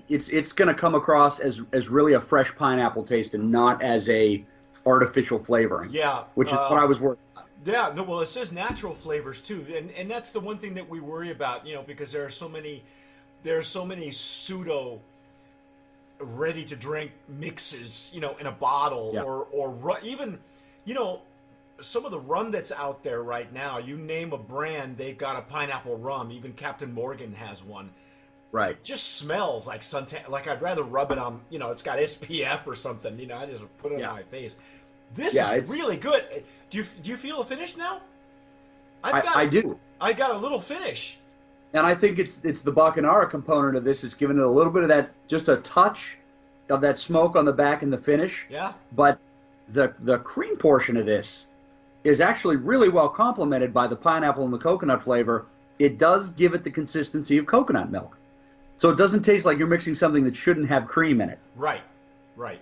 it's 0.10 0.30
it's 0.30 0.54
going 0.54 0.70
to 0.70 0.74
come 0.74 0.96
across 0.96 1.40
as 1.40 1.62
as 1.74 1.90
really 1.90 2.14
a 2.14 2.22
fresh 2.22 2.56
pineapple 2.56 3.04
taste 3.04 3.36
and 3.36 3.52
not 3.52 3.82
as 3.84 4.10
a 4.10 4.44
artificial 4.86 5.38
flavoring. 5.38 5.90
yeah. 5.92 6.24
which 6.36 6.48
is 6.48 6.58
uh, 6.58 6.68
what 6.70 6.80
I 6.80 6.86
was 6.86 7.00
worried. 7.02 7.20
About. 7.36 7.48
Yeah, 7.66 7.92
no, 7.96 8.04
well, 8.04 8.22
it 8.22 8.28
says 8.30 8.52
natural 8.52 8.96
flavors 8.96 9.42
too, 9.42 9.66
and 9.78 9.92
and 9.92 10.10
that's 10.10 10.32
the 10.32 10.40
one 10.40 10.58
thing 10.60 10.74
that 10.76 10.90
we 10.90 11.02
worry 11.02 11.32
about, 11.32 11.68
you 11.68 11.76
know, 11.76 11.84
because 11.84 12.12
there 12.14 12.26
are 12.26 12.30
so 12.32 12.48
many, 12.50 12.82
there 13.44 13.58
are 13.58 13.64
so 13.64 13.86
many 13.86 14.10
pseudo, 14.12 15.00
ready 16.20 16.64
to 16.66 16.76
drink 16.76 17.12
mixes, 17.28 18.10
you 18.14 18.22
know, 18.22 18.36
in 18.40 18.48
a 18.48 18.52
bottle 18.52 19.12
Yeah. 19.14 19.22
or 19.24 19.48
or 19.52 20.00
even, 20.02 20.40
you 20.86 20.94
know, 20.94 21.22
some 21.82 22.06
of 22.06 22.12
the 22.12 22.20
rum 22.20 22.52
that's 22.52 22.72
out 22.72 23.04
there 23.04 23.24
right 23.24 23.52
now. 23.52 23.78
You 23.78 23.98
name 23.98 24.34
a 24.34 24.38
brand, 24.38 24.98
they've 24.98 25.18
got 25.18 25.38
a 25.38 25.42
pineapple 25.42 25.98
rum. 25.98 26.32
Even 26.32 26.54
Captain 26.54 26.94
Morgan 26.94 27.34
has 27.34 27.64
one. 27.64 27.90
Right. 28.52 28.82
Just 28.84 29.18
smells 29.18 29.66
like 29.66 29.82
suntan. 29.82 30.30
Like 30.30 30.48
I'd 30.48 30.62
rather 30.62 30.84
rub 30.84 31.12
it 31.12 31.18
on, 31.18 31.42
you 31.50 31.58
know, 31.58 31.72
it's 31.72 31.82
got 31.82 31.98
SPF 31.98 32.68
or 32.68 32.76
something. 32.76 33.18
You 33.18 33.26
know, 33.26 33.38
I 33.38 33.48
just 33.48 33.64
put 33.80 33.92
it 33.92 34.00
Yeah. 34.00 34.10
on 34.10 34.16
my 34.16 34.24
face. 34.24 34.54
This 35.16 35.34
Yeah, 35.34 35.54
is 35.54 35.72
really 35.72 35.98
good. 35.98 36.44
Do 36.70 36.78
you 36.78 36.86
do 37.02 37.10
you 37.10 37.18
feel 37.18 37.42
a 37.42 37.46
finish 37.46 37.76
now? 37.76 38.02
I've 39.04 39.16
I, 39.16 39.22
got, 39.22 39.36
I 39.36 39.46
do. 39.48 39.80
I 40.00 40.14
got 40.14 40.32
a 40.32 40.38
little 40.38 40.62
finish. 40.62 41.18
And 41.74 41.86
I 41.86 41.96
think 41.96 42.20
it's 42.20 42.40
it's 42.44 42.62
the 42.62 42.72
Bacanora 42.72 43.30
component 43.30 43.76
of 43.76 43.84
this 43.84 44.04
is 44.04 44.14
giving 44.14 44.38
it 44.38 44.44
a 44.44 44.50
little 44.50 44.72
bit 44.72 44.84
of 44.84 44.90
that 44.90 45.12
just 45.28 45.50
a 45.50 45.58
touch 45.58 46.18
of 46.70 46.80
that 46.82 46.98
smoke 47.00 47.36
on 47.36 47.46
the 47.46 47.52
back 47.52 47.82
and 47.82 47.92
the 47.92 47.98
finish. 47.98 48.46
Yeah. 48.50 48.74
But 48.96 49.18
the 49.70 49.94
the 50.02 50.20
cream 50.20 50.58
portion 50.58 50.96
of 50.98 51.06
this 51.08 51.48
is 52.04 52.20
actually 52.22 52.58
really 52.58 52.90
well 52.90 53.10
complemented 53.10 53.74
by 53.74 53.88
the 53.88 53.96
pineapple 53.96 54.44
and 54.44 54.54
the 54.54 54.58
coconut 54.58 55.04
flavor. 55.04 55.46
It 55.80 55.98
does 55.98 56.32
give 56.32 56.54
it 56.54 56.64
the 56.64 56.72
consistency 56.72 57.38
of 57.38 57.46
coconut 57.46 57.92
milk. 57.92 58.18
So 58.78 58.90
it 58.90 58.98
doesn't 58.98 59.24
taste 59.24 59.46
like 59.46 59.58
you're 59.58 59.68
mixing 59.68 59.96
something 59.96 60.24
that 60.26 60.36
shouldn't 60.36 60.68
have 60.68 60.86
cream 60.88 61.22
in 61.22 61.30
it. 61.30 61.40
Right. 61.56 61.84
Right. 62.36 62.62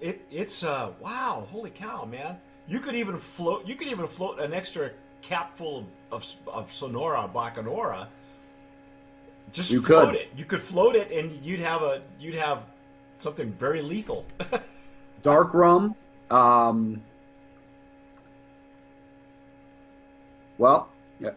It 0.00 0.26
it's 0.30 0.62
uh 0.62 0.90
wow, 1.00 1.46
holy 1.50 1.70
cow, 1.70 2.04
man. 2.04 2.36
You 2.66 2.80
could 2.80 2.94
even 2.94 3.18
float 3.18 3.66
you 3.66 3.74
could 3.76 3.88
even 3.88 4.06
float 4.06 4.40
an 4.40 4.52
extra 4.52 4.90
cap 5.22 5.56
full 5.56 5.78
of 5.78 5.86
of, 6.12 6.34
of 6.48 6.72
Sonora 6.72 7.30
Bacanora. 7.32 8.08
Just 9.52 9.70
You 9.70 9.82
float 9.82 10.10
could. 10.10 10.20
it. 10.20 10.28
You 10.36 10.44
could 10.44 10.60
float 10.60 10.96
it 10.96 11.10
and 11.10 11.44
you'd 11.44 11.60
have 11.60 11.82
a 11.82 12.02
you'd 12.18 12.34
have 12.34 12.64
something 13.18 13.52
very 13.52 13.82
lethal. 13.82 14.26
dark 15.22 15.54
rum. 15.54 15.94
Um, 16.30 17.02
well, 20.62 20.88
yeah. 21.18 21.30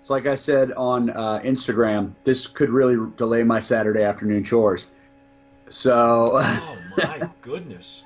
it's 0.00 0.08
like 0.08 0.26
I 0.26 0.34
said 0.34 0.72
on 0.72 1.10
uh, 1.10 1.40
Instagram. 1.44 2.14
This 2.24 2.46
could 2.46 2.70
really 2.70 3.10
delay 3.16 3.42
my 3.42 3.60
Saturday 3.60 4.02
afternoon 4.02 4.42
chores. 4.42 4.88
So 5.68 6.32
Oh 6.42 6.78
my 6.96 7.28
goodness. 7.42 8.02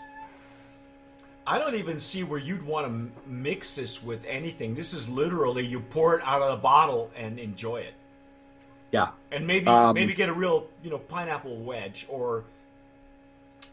I 1.46 1.58
don't 1.58 1.76
even 1.76 2.00
see 2.00 2.24
where 2.24 2.40
you'd 2.40 2.66
want 2.66 2.86
to 2.86 3.28
mix 3.30 3.74
this 3.74 4.02
with 4.02 4.22
anything. 4.26 4.74
This 4.74 4.92
is 4.92 5.08
literally 5.08 5.64
you 5.64 5.80
pour 5.80 6.16
it 6.16 6.22
out 6.24 6.42
of 6.42 6.50
the 6.50 6.60
bottle 6.60 7.10
and 7.16 7.38
enjoy 7.38 7.78
it. 7.78 7.94
yeah, 8.90 9.10
And 9.30 9.46
maybe 9.46 9.68
Um, 9.68 9.94
maybe 9.94 10.12
get 10.12 10.28
a 10.28 10.32
real, 10.34 10.66
you 10.82 10.90
know, 10.90 10.98
pineapple 10.98 11.56
wedge 11.56 12.04
or 12.08 12.44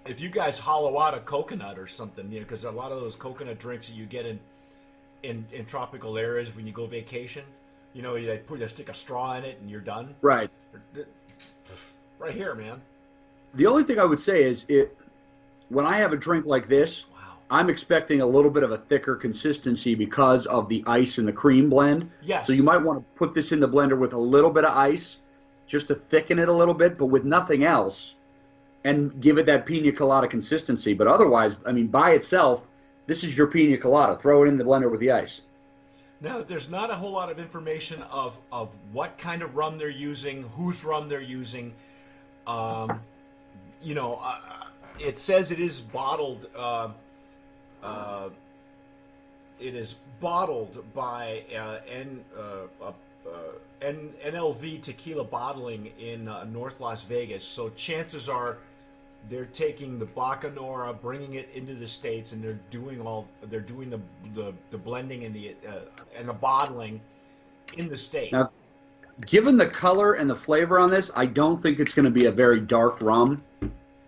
if 0.06 0.22
you 0.22 0.30
guys 0.30 0.60
hollow 0.60 1.00
out 1.00 1.16
a 1.16 1.20
coconut 1.20 1.80
or 1.80 1.88
something, 1.88 2.32
you 2.32 2.40
know, 2.40 2.46
because 2.46 2.64
a 2.64 2.70
lot 2.72 2.92
of 2.92 3.02
those 3.02 3.16
coconut 3.16 3.58
drinks 3.58 3.88
that 3.88 3.94
you 3.96 4.06
get 4.06 4.26
in 4.28 4.40
in, 5.24 5.46
in 5.52 5.66
tropical 5.66 6.18
areas 6.18 6.56
when 6.56 6.66
you 6.68 6.74
go 6.74 6.86
vacation, 6.86 7.44
you 7.94 8.02
know, 8.02 8.14
they 8.14 8.38
put 8.38 8.60
they 8.60 8.68
stick 8.68 8.90
a 8.90 8.94
straw 8.94 9.36
in 9.36 9.44
it 9.46 9.60
and 9.62 9.70
you're 9.70 9.82
done. 9.82 10.16
right. 10.22 10.50
Right 12.20 12.34
here, 12.34 12.56
man. 12.56 12.82
The 13.56 13.68
only 13.68 13.84
thing 13.84 14.00
I 14.00 14.06
would 14.06 14.20
say 14.20 14.44
is 14.44 14.66
it 14.68 14.98
when 15.70 15.86
I 15.86 15.98
have 15.98 16.14
a 16.14 16.18
drink 16.18 16.46
like 16.46 16.68
this, 16.68 17.06
Wow. 17.12 17.38
I'm 17.50 17.70
expecting 17.70 18.22
a 18.22 18.26
little 18.26 18.52
bit 18.52 18.64
of 18.64 18.72
a 18.72 18.78
thicker 18.78 19.16
consistency 19.16 19.96
because 19.96 20.46
of 20.46 20.70
the 20.70 20.84
ice 20.88 21.18
and 21.18 21.28
the 21.28 21.34
cream 21.34 21.70
blend. 21.70 22.10
Yes. 22.22 22.48
So 22.48 22.54
you 22.54 22.64
might 22.64 22.78
want 22.78 23.00
to 23.00 23.06
put 23.18 23.34
this 23.34 23.52
in 23.52 23.60
the 23.60 23.68
blender 23.68 23.98
with 23.98 24.14
a 24.14 24.18
little 24.20 24.50
bit 24.50 24.66
of 24.66 24.76
ice, 24.76 25.18
just 25.68 25.88
to 25.88 25.96
thicken 25.96 26.40
it 26.40 26.48
a 26.48 26.54
little 26.54 26.74
bit, 26.74 26.98
but 26.98 27.08
with 27.08 27.24
nothing 27.26 27.64
else, 27.64 28.16
and 28.84 29.20
give 29.22 29.38
it 29.38 29.46
that 29.48 29.66
pina 29.66 29.92
colada 29.92 30.28
consistency. 30.28 30.94
But 30.94 31.08
otherwise, 31.08 31.56
I 31.66 31.72
mean, 31.72 31.88
by 31.88 32.12
itself, 32.12 32.62
this 33.08 33.24
is 33.24 33.38
your 33.38 33.48
pina 33.48 33.78
colada. 33.78 34.18
Throw 34.18 34.44
it 34.44 34.48
in 34.48 34.58
the 34.58 34.64
blender 34.64 34.90
with 34.90 35.00
the 35.00 35.12
ice. 35.12 35.42
Now, 36.22 36.42
there's 36.42 36.70
not 36.70 36.90
a 36.90 36.96
whole 36.96 37.12
lot 37.12 37.30
of 37.30 37.40
information 37.40 38.02
of, 38.04 38.38
of 38.52 38.70
what 38.92 39.18
kind 39.18 39.42
of 39.42 39.56
rum 39.56 39.78
they're 39.78 39.90
using, 39.90 40.44
whose 40.56 40.84
rum 40.84 41.10
they're 41.10 41.22
using. 41.22 41.74
Um, 42.48 43.02
you 43.82 43.96
know, 43.96 44.14
uh, 44.14 44.40
it 45.00 45.20
says 45.20 45.52
it 45.52 45.60
is 45.60 45.82
bottled. 45.82 46.48
Uh, 46.56 46.90
uh, 47.84 48.30
it 49.60 49.76
is 49.76 49.96
bottled 50.20 50.84
by 50.94 51.44
uh, 51.56 51.80
N, 51.90 52.24
uh, 52.38 52.42
uh, 52.82 52.88
uh, 52.88 53.32
N, 53.82 54.12
NLV 54.26 54.82
Tequila 54.82 55.24
Bottling 55.24 55.92
in 56.00 56.28
uh, 56.28 56.44
North 56.46 56.80
Las 56.80 57.04
Vegas. 57.04 57.44
So 57.44 57.70
chances 57.70 58.28
are 58.28 58.58
they're 59.30 59.46
taking 59.46 59.98
the 59.98 60.06
Bacanora, 60.06 61.00
bringing 61.02 61.36
it 61.36 61.50
into 61.54 61.74
the 61.74 61.88
states, 61.88 62.32
and 62.32 62.44
they're 62.44 62.60
doing 62.70 63.02
all 63.02 63.28
they're 63.50 63.60
doing 63.60 63.90
the 63.90 64.00
the, 64.34 64.54
the 64.72 64.78
blending 64.78 65.26
and 65.26 65.36
the 65.36 65.56
uh, 65.68 65.80
and 66.18 66.28
the 66.30 66.34
bottling 66.34 67.02
in 67.78 67.90
the 67.90 67.98
state. 67.98 68.32
Now, 68.32 68.52
given 69.26 69.58
the 69.58 69.66
color 69.66 70.14
and 70.14 70.30
the 70.30 70.36
flavor 70.36 70.80
on 70.80 70.90
this, 70.90 71.10
I 71.16 71.26
don't 71.26 71.62
think 71.62 71.80
it's 71.80 71.94
going 71.94 72.06
to 72.06 72.12
be 72.12 72.26
a 72.26 72.32
very 72.32 72.60
dark 72.60 73.02
rum. 73.02 73.44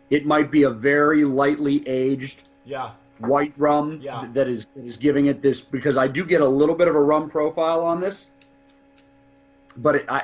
It 0.09 0.25
might 0.25 0.51
be 0.51 0.63
a 0.63 0.69
very 0.69 1.23
lightly 1.23 1.87
aged 1.87 2.43
yeah, 2.65 2.91
white 3.19 3.53
rum 3.57 3.99
Yeah. 4.01 4.21
th- 4.21 4.33
that 4.33 4.47
is 4.47 4.67
that 4.67 4.85
is 4.85 4.97
giving 4.97 5.25
it 5.27 5.41
this 5.41 5.59
because 5.61 5.97
I 5.97 6.07
do 6.07 6.23
get 6.25 6.41
a 6.41 6.47
little 6.47 6.75
bit 6.75 6.87
of 6.87 6.95
a 6.95 7.01
rum 7.01 7.29
profile 7.29 7.81
on 7.83 7.99
this, 7.99 8.29
but 9.77 9.95
it, 9.95 10.05
I 10.09 10.23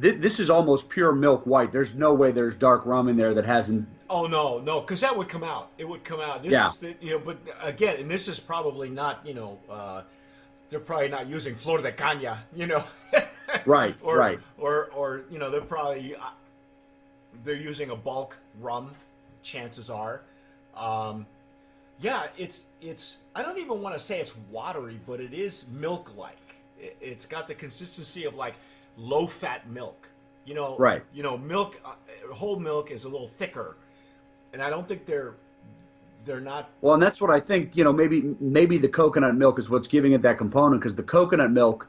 th- 0.00 0.20
this 0.20 0.40
is 0.40 0.50
almost 0.50 0.88
pure 0.88 1.12
milk 1.12 1.46
white. 1.46 1.70
There's 1.72 1.94
no 1.94 2.12
way 2.12 2.32
there's 2.32 2.54
dark 2.54 2.84
rum 2.86 3.08
in 3.08 3.16
there 3.16 3.34
that 3.34 3.44
hasn't. 3.46 3.86
Oh 4.10 4.26
no, 4.26 4.58
no, 4.58 4.80
because 4.80 5.00
that 5.02 5.16
would 5.16 5.28
come 5.28 5.44
out. 5.44 5.70
It 5.78 5.84
would 5.88 6.04
come 6.04 6.20
out. 6.20 6.42
This 6.42 6.52
Yeah. 6.52 6.68
is 6.68 6.76
the, 6.76 6.94
you 7.00 7.10
know, 7.12 7.18
but 7.20 7.38
again, 7.62 7.96
and 8.00 8.10
this 8.10 8.26
is 8.28 8.40
probably 8.40 8.90
not 8.90 9.24
you 9.24 9.34
know, 9.34 9.58
uh, 9.70 10.02
they're 10.68 10.80
probably 10.80 11.08
not 11.08 11.28
using 11.28 11.54
Flor 11.54 11.78
de 11.78 11.92
Caña, 11.92 12.38
you 12.54 12.66
know, 12.66 12.84
Right, 13.66 13.96
or, 14.02 14.16
right. 14.16 14.40
or 14.58 14.86
or 14.96 15.22
you 15.30 15.38
know, 15.38 15.50
they're 15.50 15.60
probably 15.60 16.16
uh, 16.16 16.20
they're 17.44 17.54
using 17.54 17.90
a 17.90 17.96
bulk 17.96 18.36
rum. 18.60 18.94
Chances 19.42 19.88
are, 19.88 20.20
um, 20.76 21.24
yeah, 22.00 22.26
it's 22.36 22.60
it's. 22.82 23.16
I 23.34 23.42
don't 23.42 23.58
even 23.58 23.80
want 23.80 23.94
to 23.96 24.00
say 24.00 24.20
it's 24.20 24.34
watery, 24.50 25.00
but 25.06 25.18
it 25.20 25.32
is 25.32 25.64
milk-like. 25.72 26.36
It, 26.78 26.96
it's 27.00 27.24
got 27.26 27.48
the 27.48 27.54
consistency 27.54 28.24
of 28.24 28.34
like 28.34 28.54
low-fat 28.98 29.70
milk. 29.70 30.08
You 30.44 30.54
know, 30.54 30.76
Right. 30.78 31.02
You 31.14 31.22
know, 31.22 31.38
milk, 31.38 31.80
uh, 31.84 32.34
whole 32.34 32.58
milk 32.58 32.90
is 32.90 33.04
a 33.04 33.08
little 33.08 33.28
thicker, 33.38 33.76
and 34.52 34.62
I 34.62 34.70
don't 34.70 34.86
think 34.88 35.06
they're 35.06 35.34
they're 36.24 36.40
not. 36.40 36.68
Well, 36.82 36.94
and 36.94 37.02
that's 37.02 37.20
what 37.20 37.30
I 37.30 37.40
think. 37.40 37.76
You 37.76 37.84
know, 37.84 37.92
maybe 37.92 38.34
maybe 38.40 38.78
the 38.78 38.88
coconut 38.88 39.34
milk 39.36 39.58
is 39.58 39.70
what's 39.70 39.88
giving 39.88 40.12
it 40.12 40.22
that 40.22 40.38
component 40.38 40.80
because 40.82 40.94
the 40.94 41.02
coconut 41.02 41.50
milk 41.50 41.88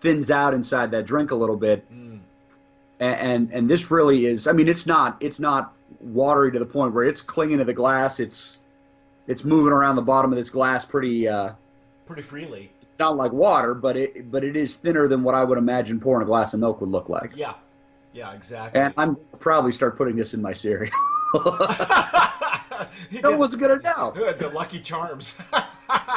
thins 0.00 0.30
out 0.30 0.52
inside 0.54 0.90
that 0.90 1.06
drink 1.06 1.30
a 1.30 1.34
little 1.34 1.56
bit, 1.56 1.84
Mm, 1.92 2.18
and, 3.00 3.14
and 3.16 3.52
and 3.52 3.70
this 3.70 3.90
really 3.90 4.26
is. 4.26 4.46
I 4.46 4.52
mean, 4.52 4.68
it's 4.68 4.86
not 4.86 5.16
it's 5.20 5.40
not 5.40 5.72
watery 6.00 6.52
to 6.52 6.58
the 6.58 6.66
point 6.66 6.92
where 6.92 7.04
it's 7.04 7.22
clinging 7.22 7.58
to 7.58 7.64
the 7.64 7.72
glass. 7.72 8.20
It's 8.20 8.58
it's 9.26 9.44
moving 9.44 9.72
around 9.72 9.96
the 9.96 10.02
bottom 10.02 10.32
of 10.32 10.36
this 10.38 10.50
glass 10.50 10.84
pretty. 10.84 11.28
Uh, 11.28 11.52
Pretty 12.04 12.22
freely. 12.22 12.68
it's 12.82 12.98
not 12.98 13.16
like 13.16 13.32
water, 13.32 13.72
but 13.74 13.96
it 13.96 14.30
but 14.30 14.42
it 14.44 14.56
is 14.56 14.74
thinner 14.76 15.06
than 15.08 15.22
what 15.22 15.34
I 15.36 15.44
would 15.44 15.56
imagine 15.56 15.98
pouring 16.00 16.22
a 16.24 16.26
glass 16.26 16.52
of 16.52 16.60
milk 16.60 16.80
would 16.80 16.90
look 16.90 17.08
like. 17.08 17.32
Yeah. 17.34 17.54
Yeah, 18.12 18.32
exactly. 18.34 18.78
And 18.78 18.92
I'm 18.98 19.16
probably 19.38 19.72
start 19.72 19.96
putting 19.96 20.16
this 20.16 20.34
in 20.34 20.42
my 20.42 20.52
cereal. 20.52 20.92
No 23.10 23.30
get- 23.30 23.38
one's 23.38 23.56
gonna 23.56 23.78
know. 23.82 24.12
the 24.38 24.48
Lucky 24.54 24.80
Charms. 24.80 25.36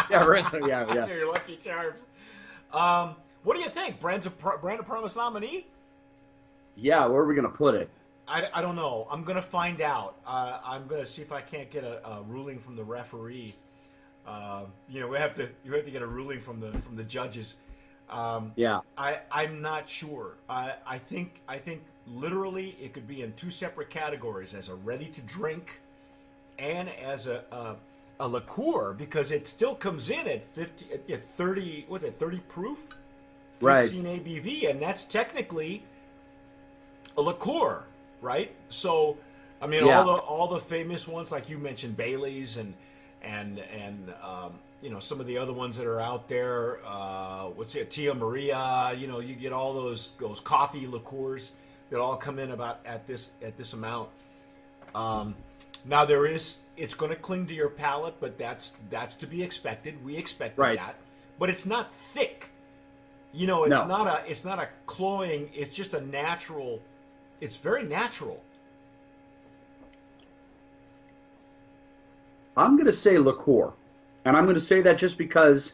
Yeah, 0.10 0.24
right. 0.24 0.46
Yeah, 0.66 0.94
yeah. 0.94 1.06
Your 1.14 1.28
Lucky 1.32 1.58
Charms. 1.58 2.02
Um, 2.72 3.16
what 3.44 3.56
do 3.58 3.62
you 3.62 3.70
think? 3.70 4.00
Brand's 4.00 4.26
a 4.26 4.30
pro- 4.30 4.58
Brand 4.58 4.80
of 4.80 4.86
Promise 4.86 5.16
nominee? 5.18 5.68
Yeah, 6.76 7.06
where 7.08 7.22
are 7.22 7.26
we 7.26 7.36
gonna 7.36 7.50
put 7.50 7.76
it? 7.76 7.90
I, 8.28 8.48
I 8.54 8.62
don't 8.62 8.76
know. 8.78 9.06
I'm 9.12 9.24
gonna 9.24 9.42
find 9.42 9.82
out. 9.82 10.16
Uh, 10.26 10.60
I'm 10.64 10.88
gonna 10.88 11.06
see 11.06 11.22
if 11.22 11.32
I 11.34 11.42
can't 11.42 11.70
get 11.70 11.84
a, 11.84 12.06
a 12.08 12.22
ruling 12.24 12.60
from 12.60 12.76
the 12.78 12.84
referee. 12.84 13.56
Uh, 14.26 14.64
you 14.90 15.00
know, 15.02 15.08
we 15.08 15.18
have 15.18 15.34
to 15.36 15.50
you 15.66 15.74
have 15.74 15.86
to 15.86 15.92
get 15.92 16.02
a 16.02 16.08
ruling 16.08 16.40
from 16.40 16.60
the 16.62 16.72
from 16.80 16.96
the 16.96 17.04
judges. 17.04 17.56
Um, 18.10 18.54
Yeah. 18.56 18.80
I 18.98 19.20
I'm 19.32 19.62
not 19.62 19.90
sure. 19.90 20.38
I 20.50 20.74
I 20.88 20.98
think 21.00 21.42
I 21.50 21.58
think 21.58 21.84
literally 22.08 22.76
it 22.82 22.94
could 22.94 23.08
be 23.08 23.22
in 23.22 23.34
two 23.34 23.50
separate 23.50 23.90
categories 23.90 24.54
as 24.54 24.70
a 24.70 24.76
ready 24.76 25.08
to 25.08 25.22
drink 25.22 25.80
and 26.60 26.90
as 26.90 27.28
a 27.28 27.44
a, 27.52 27.76
a 28.20 28.28
liqueur 28.28 28.94
because 28.94 29.32
it 29.32 29.48
still 29.48 29.76
comes 29.76 30.10
in 30.10 30.28
at 30.28 30.48
50 30.56 30.86
at- 30.94 31.10
at 31.10 31.26
30 31.38 31.86
what's 31.88 32.04
it 32.04 32.14
30 32.20 32.40
proof 32.50 32.78
Right. 33.62 33.90
15 33.90 34.06
ABV 34.06 34.70
and 34.70 34.82
that's 34.82 35.06
technically 35.06 35.82
a 37.18 37.22
liqueur, 37.22 37.84
right? 38.22 38.54
So 38.70 39.18
I 39.62 39.68
mean 39.68 39.86
Yeah. 39.86 40.00
all 40.00 40.06
the 40.06 40.22
all 40.22 40.48
the 40.50 40.60
famous 40.60 41.08
ones 41.08 41.32
like 41.32 41.50
you 41.50 41.58
mentioned 41.58 41.96
Bailey's 41.98 42.58
and 42.58 42.74
and 43.22 43.60
and 43.60 44.14
um, 44.22 44.60
you 44.82 44.90
know 44.90 45.00
some 45.00 45.20
of 45.22 45.26
the 45.26 45.38
other 45.38 45.54
ones 45.54 45.78
that 45.78 45.88
are 45.88 46.02
out 46.02 46.28
there. 46.28 46.80
Uh, 46.86 47.46
what's 47.46 47.74
it, 47.76 47.90
Tia 47.90 48.14
Maria? 48.14 48.94
You 48.96 49.08
know, 49.08 49.20
you 49.20 49.34
get 49.36 49.54
all 49.54 49.74
those 49.74 50.12
those 50.20 50.40
coffee 50.42 50.86
liqueurs 50.86 51.52
that 51.90 52.00
all 52.00 52.16
come 52.18 52.40
in 52.40 52.52
about 52.52 52.80
at 52.86 53.06
this 53.08 53.30
at 53.42 53.58
this 53.58 53.74
amount. 53.74 54.10
Um, 54.94 55.36
now 55.86 56.06
there 56.06 56.26
is 56.26 56.58
it's 56.78 56.94
going 56.94 57.10
to 57.12 57.16
cling 57.16 57.48
to 57.48 57.54
your 57.54 57.70
palate, 57.70 58.16
but 58.20 58.38
that's 58.38 58.74
that's 58.90 59.16
to 59.16 59.28
be 59.28 59.44
expected. 59.44 60.04
We 60.04 60.18
expect 60.18 60.58
Right. 60.58 60.78
that, 60.78 60.96
but 61.40 61.50
it's 61.50 61.66
not 61.66 61.94
thick. 62.14 62.50
You 63.34 63.48
know, 63.48 63.64
it's 63.66 63.72
No. 63.72 63.86
not 63.88 64.08
a 64.08 64.30
it's 64.30 64.46
not 64.46 64.60
a 64.60 64.70
cloying. 64.86 65.50
It's 65.54 65.76
just 65.76 65.94
a 65.94 66.02
natural. 66.02 66.82
It's 67.42 67.58
very 67.58 67.84
natural. 67.84 68.42
I'm 72.58 72.76
going 72.76 72.86
to 72.86 72.94
say 72.94 73.18
liqueur. 73.18 73.74
And 74.24 74.36
I'm 74.36 74.46
going 74.46 74.56
to 74.56 74.62
say 74.62 74.82
that 74.82 74.98
just 74.98 75.18
because 75.18 75.74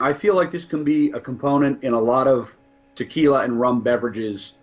I 0.00 0.12
feel 0.12 0.34
like 0.34 0.50
this 0.50 0.64
can 0.64 0.84
be 0.84 1.10
a 1.12 1.20
component 1.20 1.82
in 1.84 1.92
a 1.94 1.98
lot 2.00 2.26
of 2.26 2.54
tequila 2.96 3.44
and 3.44 3.58
rum 3.58 3.80
beverages 3.80 4.54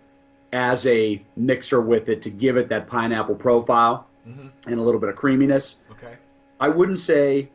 as 0.54 0.86
a 0.86 1.20
mixer 1.36 1.80
with 1.80 2.08
it 2.08 2.22
to 2.22 2.30
give 2.30 2.56
it 2.56 2.68
that 2.68 2.86
pineapple 2.86 3.34
profile 3.34 4.06
Mhm. 4.26 4.50
and 4.68 4.78
a 4.78 4.82
little 4.82 5.00
bit 5.00 5.10
of 5.10 5.16
creaminess. 5.16 5.76
Okay. 5.90 6.14
I 6.60 6.68
wouldn't 6.68 7.00
say 7.00 7.50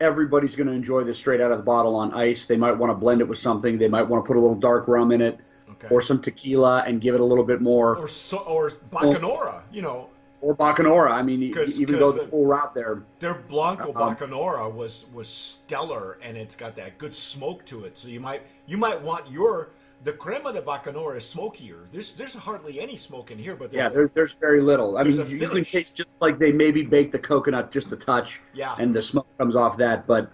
everybody's 0.00 0.56
going 0.56 0.66
to 0.66 0.72
enjoy 0.72 1.04
this 1.04 1.16
straight 1.16 1.40
out 1.40 1.52
of 1.52 1.58
the 1.58 1.62
bottle 1.64 1.94
on 1.94 2.12
ice. 2.12 2.46
They 2.46 2.56
might 2.56 2.72
want 2.72 2.90
to 2.90 2.94
blend 2.96 3.20
it 3.20 3.28
with 3.28 3.38
something. 3.38 3.78
They 3.78 3.88
might 3.88 4.02
want 4.02 4.24
to 4.24 4.26
put 4.26 4.36
a 4.36 4.40
little 4.40 4.56
dark 4.56 4.88
rum 4.88 5.12
in 5.12 5.20
it 5.22 5.38
Okay. 5.70 5.86
or 5.94 6.00
some 6.00 6.20
tequila 6.20 6.82
and 6.86 7.00
give 7.00 7.14
it 7.14 7.20
a 7.20 7.24
little 7.24 7.44
bit 7.44 7.60
more. 7.60 7.96
or 7.96 8.08
so, 8.08 8.38
or 8.38 8.72
Bacanora. 8.92 9.60
You 9.72 9.82
know, 9.82 10.08
Or 10.40 10.54
Bacanora. 10.54 11.10
I 11.12 11.22
mean, 11.22 11.54
'Cause- 11.54 11.80
even 11.80 11.94
'cause 11.94 12.02
go 12.02 12.12
the 12.12 12.20
the- 12.22 12.26
full 12.26 12.44
route 12.44 12.74
there. 12.74 13.02
their 13.20 13.32
Blanco 13.48 13.86
Um, 13.94 14.14
Bacanora 14.14 14.70
was 14.70 15.06
was 15.14 15.26
stellar, 15.28 16.18
and 16.22 16.36
it's 16.36 16.54
got 16.54 16.76
that 16.76 16.98
good 16.98 17.14
smoke 17.14 17.64
to 17.66 17.84
it. 17.86 17.96
So 17.96 18.08
you 18.08 18.20
might 18.20 18.42
you 18.66 18.76
might 18.76 19.00
want 19.00 19.30
your 19.30 19.68
the 20.04 20.12
crema 20.12 20.52
de 20.52 20.60
Bacanora 20.60 21.16
is 21.16 21.28
smokier. 21.28 21.88
There's 21.90 22.12
there's 22.12 22.34
hardly 22.34 22.78
any 22.80 22.96
smoke 22.96 23.30
in 23.30 23.38
here, 23.38 23.56
but 23.56 23.72
Yeah, 23.72 23.88
there's, 23.88 24.10
there's 24.10 24.30
there's 24.30 24.32
very 24.34 24.60
little. 24.60 24.98
I 24.98 25.02
mean, 25.02 25.16
you, 25.28 25.38
you 25.38 25.48
can 25.48 25.64
taste 25.64 25.94
just 25.94 26.20
like 26.20 26.38
they 26.38 26.52
maybe 26.52 26.82
bake 26.82 27.10
the 27.10 27.18
coconut 27.18 27.72
just 27.72 27.90
a 27.90 27.96
touch, 27.96 28.40
yeah. 28.52 28.74
and 28.78 28.94
the 28.94 29.02
smoke 29.02 29.26
comes 29.38 29.56
off 29.56 29.78
that. 29.78 30.06
But 30.06 30.30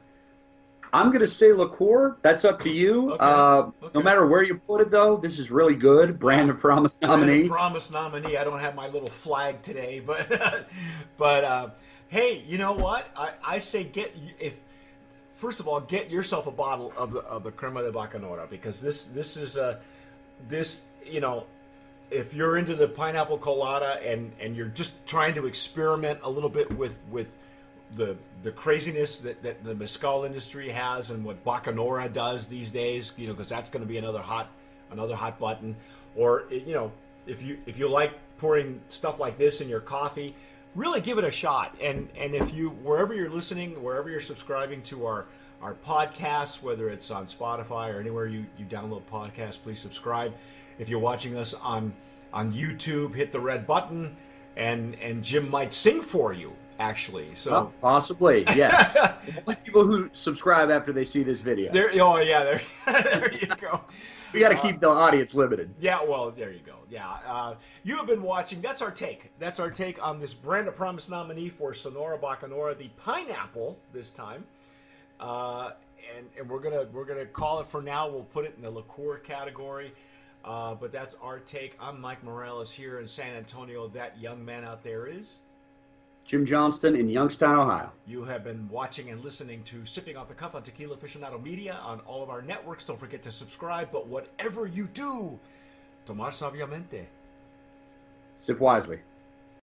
I'm 0.92 1.12
gonna 1.12 1.26
say 1.26 1.52
liqueur. 1.52 2.16
That's 2.22 2.44
up 2.44 2.60
to 2.62 2.70
you. 2.70 3.12
Okay. 3.12 3.24
Uh, 3.24 3.70
Okay. 3.82 3.98
No 3.98 4.02
matter 4.02 4.26
where 4.26 4.42
you 4.42 4.56
put 4.56 4.80
it, 4.80 4.90
though, 4.90 5.16
this 5.16 5.38
is 5.38 5.50
really 5.50 5.74
good. 5.74 6.18
Brand 6.18 6.50
of 6.50 6.58
Promise 6.58 6.96
Brand 6.96 7.14
of 7.14 7.20
nominee. 7.20 7.48
Promise 7.48 7.90
nominee. 7.90 8.36
I 8.36 8.44
don't 8.44 8.60
have 8.60 8.74
my 8.74 8.88
little 8.88 9.08
flag 9.08 9.62
today, 9.62 10.00
but 10.00 10.68
but 11.16 11.44
uh, 11.44 11.68
hey, 12.08 12.42
you 12.46 12.58
know 12.58 12.72
what? 12.72 13.08
I, 13.16 13.32
I 13.44 13.58
say 13.58 13.84
get 13.84 14.14
if 14.38 14.54
first 15.40 15.58
of 15.58 15.66
all 15.66 15.80
get 15.80 16.10
yourself 16.10 16.46
a 16.46 16.50
bottle 16.50 16.92
of 16.96 17.12
the 17.12 17.20
of 17.20 17.42
the 17.42 17.50
crema 17.50 17.82
de 17.82 17.90
bacanora 17.90 18.48
because 18.48 18.80
this 18.80 19.04
this 19.14 19.36
is 19.36 19.56
uh, 19.56 19.76
this 20.48 20.80
you 21.04 21.20
know 21.20 21.44
if 22.10 22.34
you're 22.34 22.58
into 22.58 22.74
the 22.74 22.86
pineapple 22.86 23.38
colada 23.38 24.00
and 24.04 24.32
and 24.40 24.54
you're 24.56 24.66
just 24.66 24.92
trying 25.06 25.34
to 25.34 25.46
experiment 25.46 26.20
a 26.22 26.30
little 26.30 26.50
bit 26.50 26.70
with 26.76 26.96
with 27.10 27.28
the 27.96 28.16
the 28.42 28.52
craziness 28.52 29.18
that, 29.18 29.42
that 29.42 29.64
the 29.64 29.74
mezcal 29.74 30.24
industry 30.24 30.70
has 30.70 31.10
and 31.10 31.24
what 31.24 31.42
bacanora 31.44 32.12
does 32.12 32.46
these 32.46 32.70
days 32.70 33.12
you 33.16 33.26
know 33.26 33.32
because 33.32 33.48
that's 33.48 33.70
going 33.70 33.82
to 33.82 33.88
be 33.88 33.98
another 33.98 34.20
hot 34.20 34.50
another 34.90 35.16
hot 35.16 35.38
button. 35.38 35.76
Or 36.16 36.44
you 36.50 36.74
know 36.74 36.92
if 37.26 37.42
you 37.42 37.58
if 37.66 37.78
you 37.78 37.88
like 37.88 38.12
pouring 38.38 38.80
stuff 38.88 39.18
like 39.20 39.38
this 39.38 39.60
in 39.60 39.68
your 39.68 39.80
coffee 39.80 40.34
really 40.74 41.00
give 41.00 41.18
it 41.18 41.24
a 41.24 41.30
shot 41.30 41.76
and 41.80 42.08
and 42.16 42.34
if 42.34 42.52
you 42.54 42.68
wherever 42.70 43.12
you're 43.14 43.30
listening 43.30 43.82
wherever 43.82 44.08
you're 44.08 44.20
subscribing 44.20 44.80
to 44.82 45.04
our 45.04 45.26
our 45.62 45.74
podcasts 45.86 46.62
whether 46.62 46.88
it's 46.88 47.10
on 47.10 47.26
spotify 47.26 47.92
or 47.92 47.98
anywhere 48.00 48.26
you 48.26 48.46
you 48.58 48.64
download 48.66 49.02
podcasts 49.12 49.58
please 49.60 49.78
subscribe 49.80 50.32
if 50.78 50.88
you're 50.88 51.00
watching 51.00 51.36
us 51.36 51.54
on 51.54 51.92
on 52.32 52.52
youtube 52.52 53.14
hit 53.14 53.32
the 53.32 53.40
red 53.40 53.66
button 53.66 54.16
and 54.56 54.94
and 55.00 55.24
jim 55.24 55.50
might 55.50 55.74
sing 55.74 56.00
for 56.00 56.32
you 56.32 56.52
actually 56.78 57.28
so 57.34 57.50
Oh, 57.52 57.72
possibly, 57.82 58.42
yes. 58.56 58.92
The 58.94 59.12
Only 59.46 59.56
people 59.62 59.84
who 59.84 60.08
subscribe 60.12 60.70
after 60.70 60.92
they 60.94 61.04
see 61.04 61.22
this 61.22 61.40
video. 61.40 61.70
there 61.72 61.90
oh 62.00 62.18
yeah 62.18 62.42
there 62.44 62.62
there 63.02 63.34
you 63.34 63.46
go 63.60 63.82
we 64.32 64.40
got 64.40 64.50
to 64.50 64.56
keep 64.56 64.80
the 64.80 64.88
audience 64.88 65.34
limited. 65.34 65.74
Yeah, 65.80 66.02
well, 66.02 66.30
there 66.30 66.52
you 66.52 66.60
go. 66.64 66.76
Yeah, 66.88 67.08
uh, 67.26 67.54
you 67.82 67.96
have 67.96 68.06
been 68.06 68.22
watching. 68.22 68.60
That's 68.60 68.82
our 68.82 68.90
take. 68.90 69.30
That's 69.38 69.60
our 69.60 69.70
take 69.70 70.02
on 70.02 70.20
this 70.20 70.34
Brand 70.34 70.68
of 70.68 70.76
Promise 70.76 71.08
nominee 71.08 71.48
for 71.48 71.74
Sonora 71.74 72.18
Bacanora, 72.18 72.76
the 72.76 72.88
pineapple 72.96 73.78
this 73.92 74.10
time. 74.10 74.44
Uh, 75.18 75.72
and, 76.16 76.26
and 76.38 76.48
we're 76.48 76.60
gonna 76.60 76.86
we're 76.92 77.04
gonna 77.04 77.26
call 77.26 77.60
it 77.60 77.66
for 77.66 77.82
now. 77.82 78.08
We'll 78.08 78.24
put 78.24 78.44
it 78.44 78.54
in 78.56 78.62
the 78.62 78.70
liqueur 78.70 79.18
category. 79.18 79.92
Uh, 80.44 80.74
but 80.74 80.90
that's 80.90 81.14
our 81.20 81.38
take. 81.38 81.76
I'm 81.78 82.00
Mike 82.00 82.24
Morales 82.24 82.70
here 82.70 82.98
in 82.98 83.06
San 83.06 83.36
Antonio. 83.36 83.88
That 83.88 84.18
young 84.18 84.42
man 84.44 84.64
out 84.64 84.82
there 84.82 85.06
is. 85.06 85.38
Jim 86.30 86.46
Johnston 86.46 86.94
in 86.94 87.08
Youngstown, 87.08 87.58
Ohio. 87.58 87.90
You 88.06 88.22
have 88.22 88.44
been 88.44 88.68
watching 88.68 89.10
and 89.10 89.20
listening 89.24 89.64
to 89.64 89.84
Sipping 89.84 90.16
Off 90.16 90.28
the 90.28 90.34
Cuff 90.34 90.54
on 90.54 90.62
Tequila 90.62 90.96
Aficionado 90.96 91.42
Media 91.42 91.80
on 91.82 91.98
all 92.06 92.22
of 92.22 92.30
our 92.30 92.40
networks. 92.40 92.84
Don't 92.84 93.00
forget 93.00 93.20
to 93.24 93.32
subscribe. 93.32 93.90
But 93.90 94.06
whatever 94.06 94.68
you 94.68 94.86
do, 94.94 95.40
tomar 96.06 96.30
sabiamente. 96.30 97.06
Sip 98.36 98.60
wisely. 98.60 99.00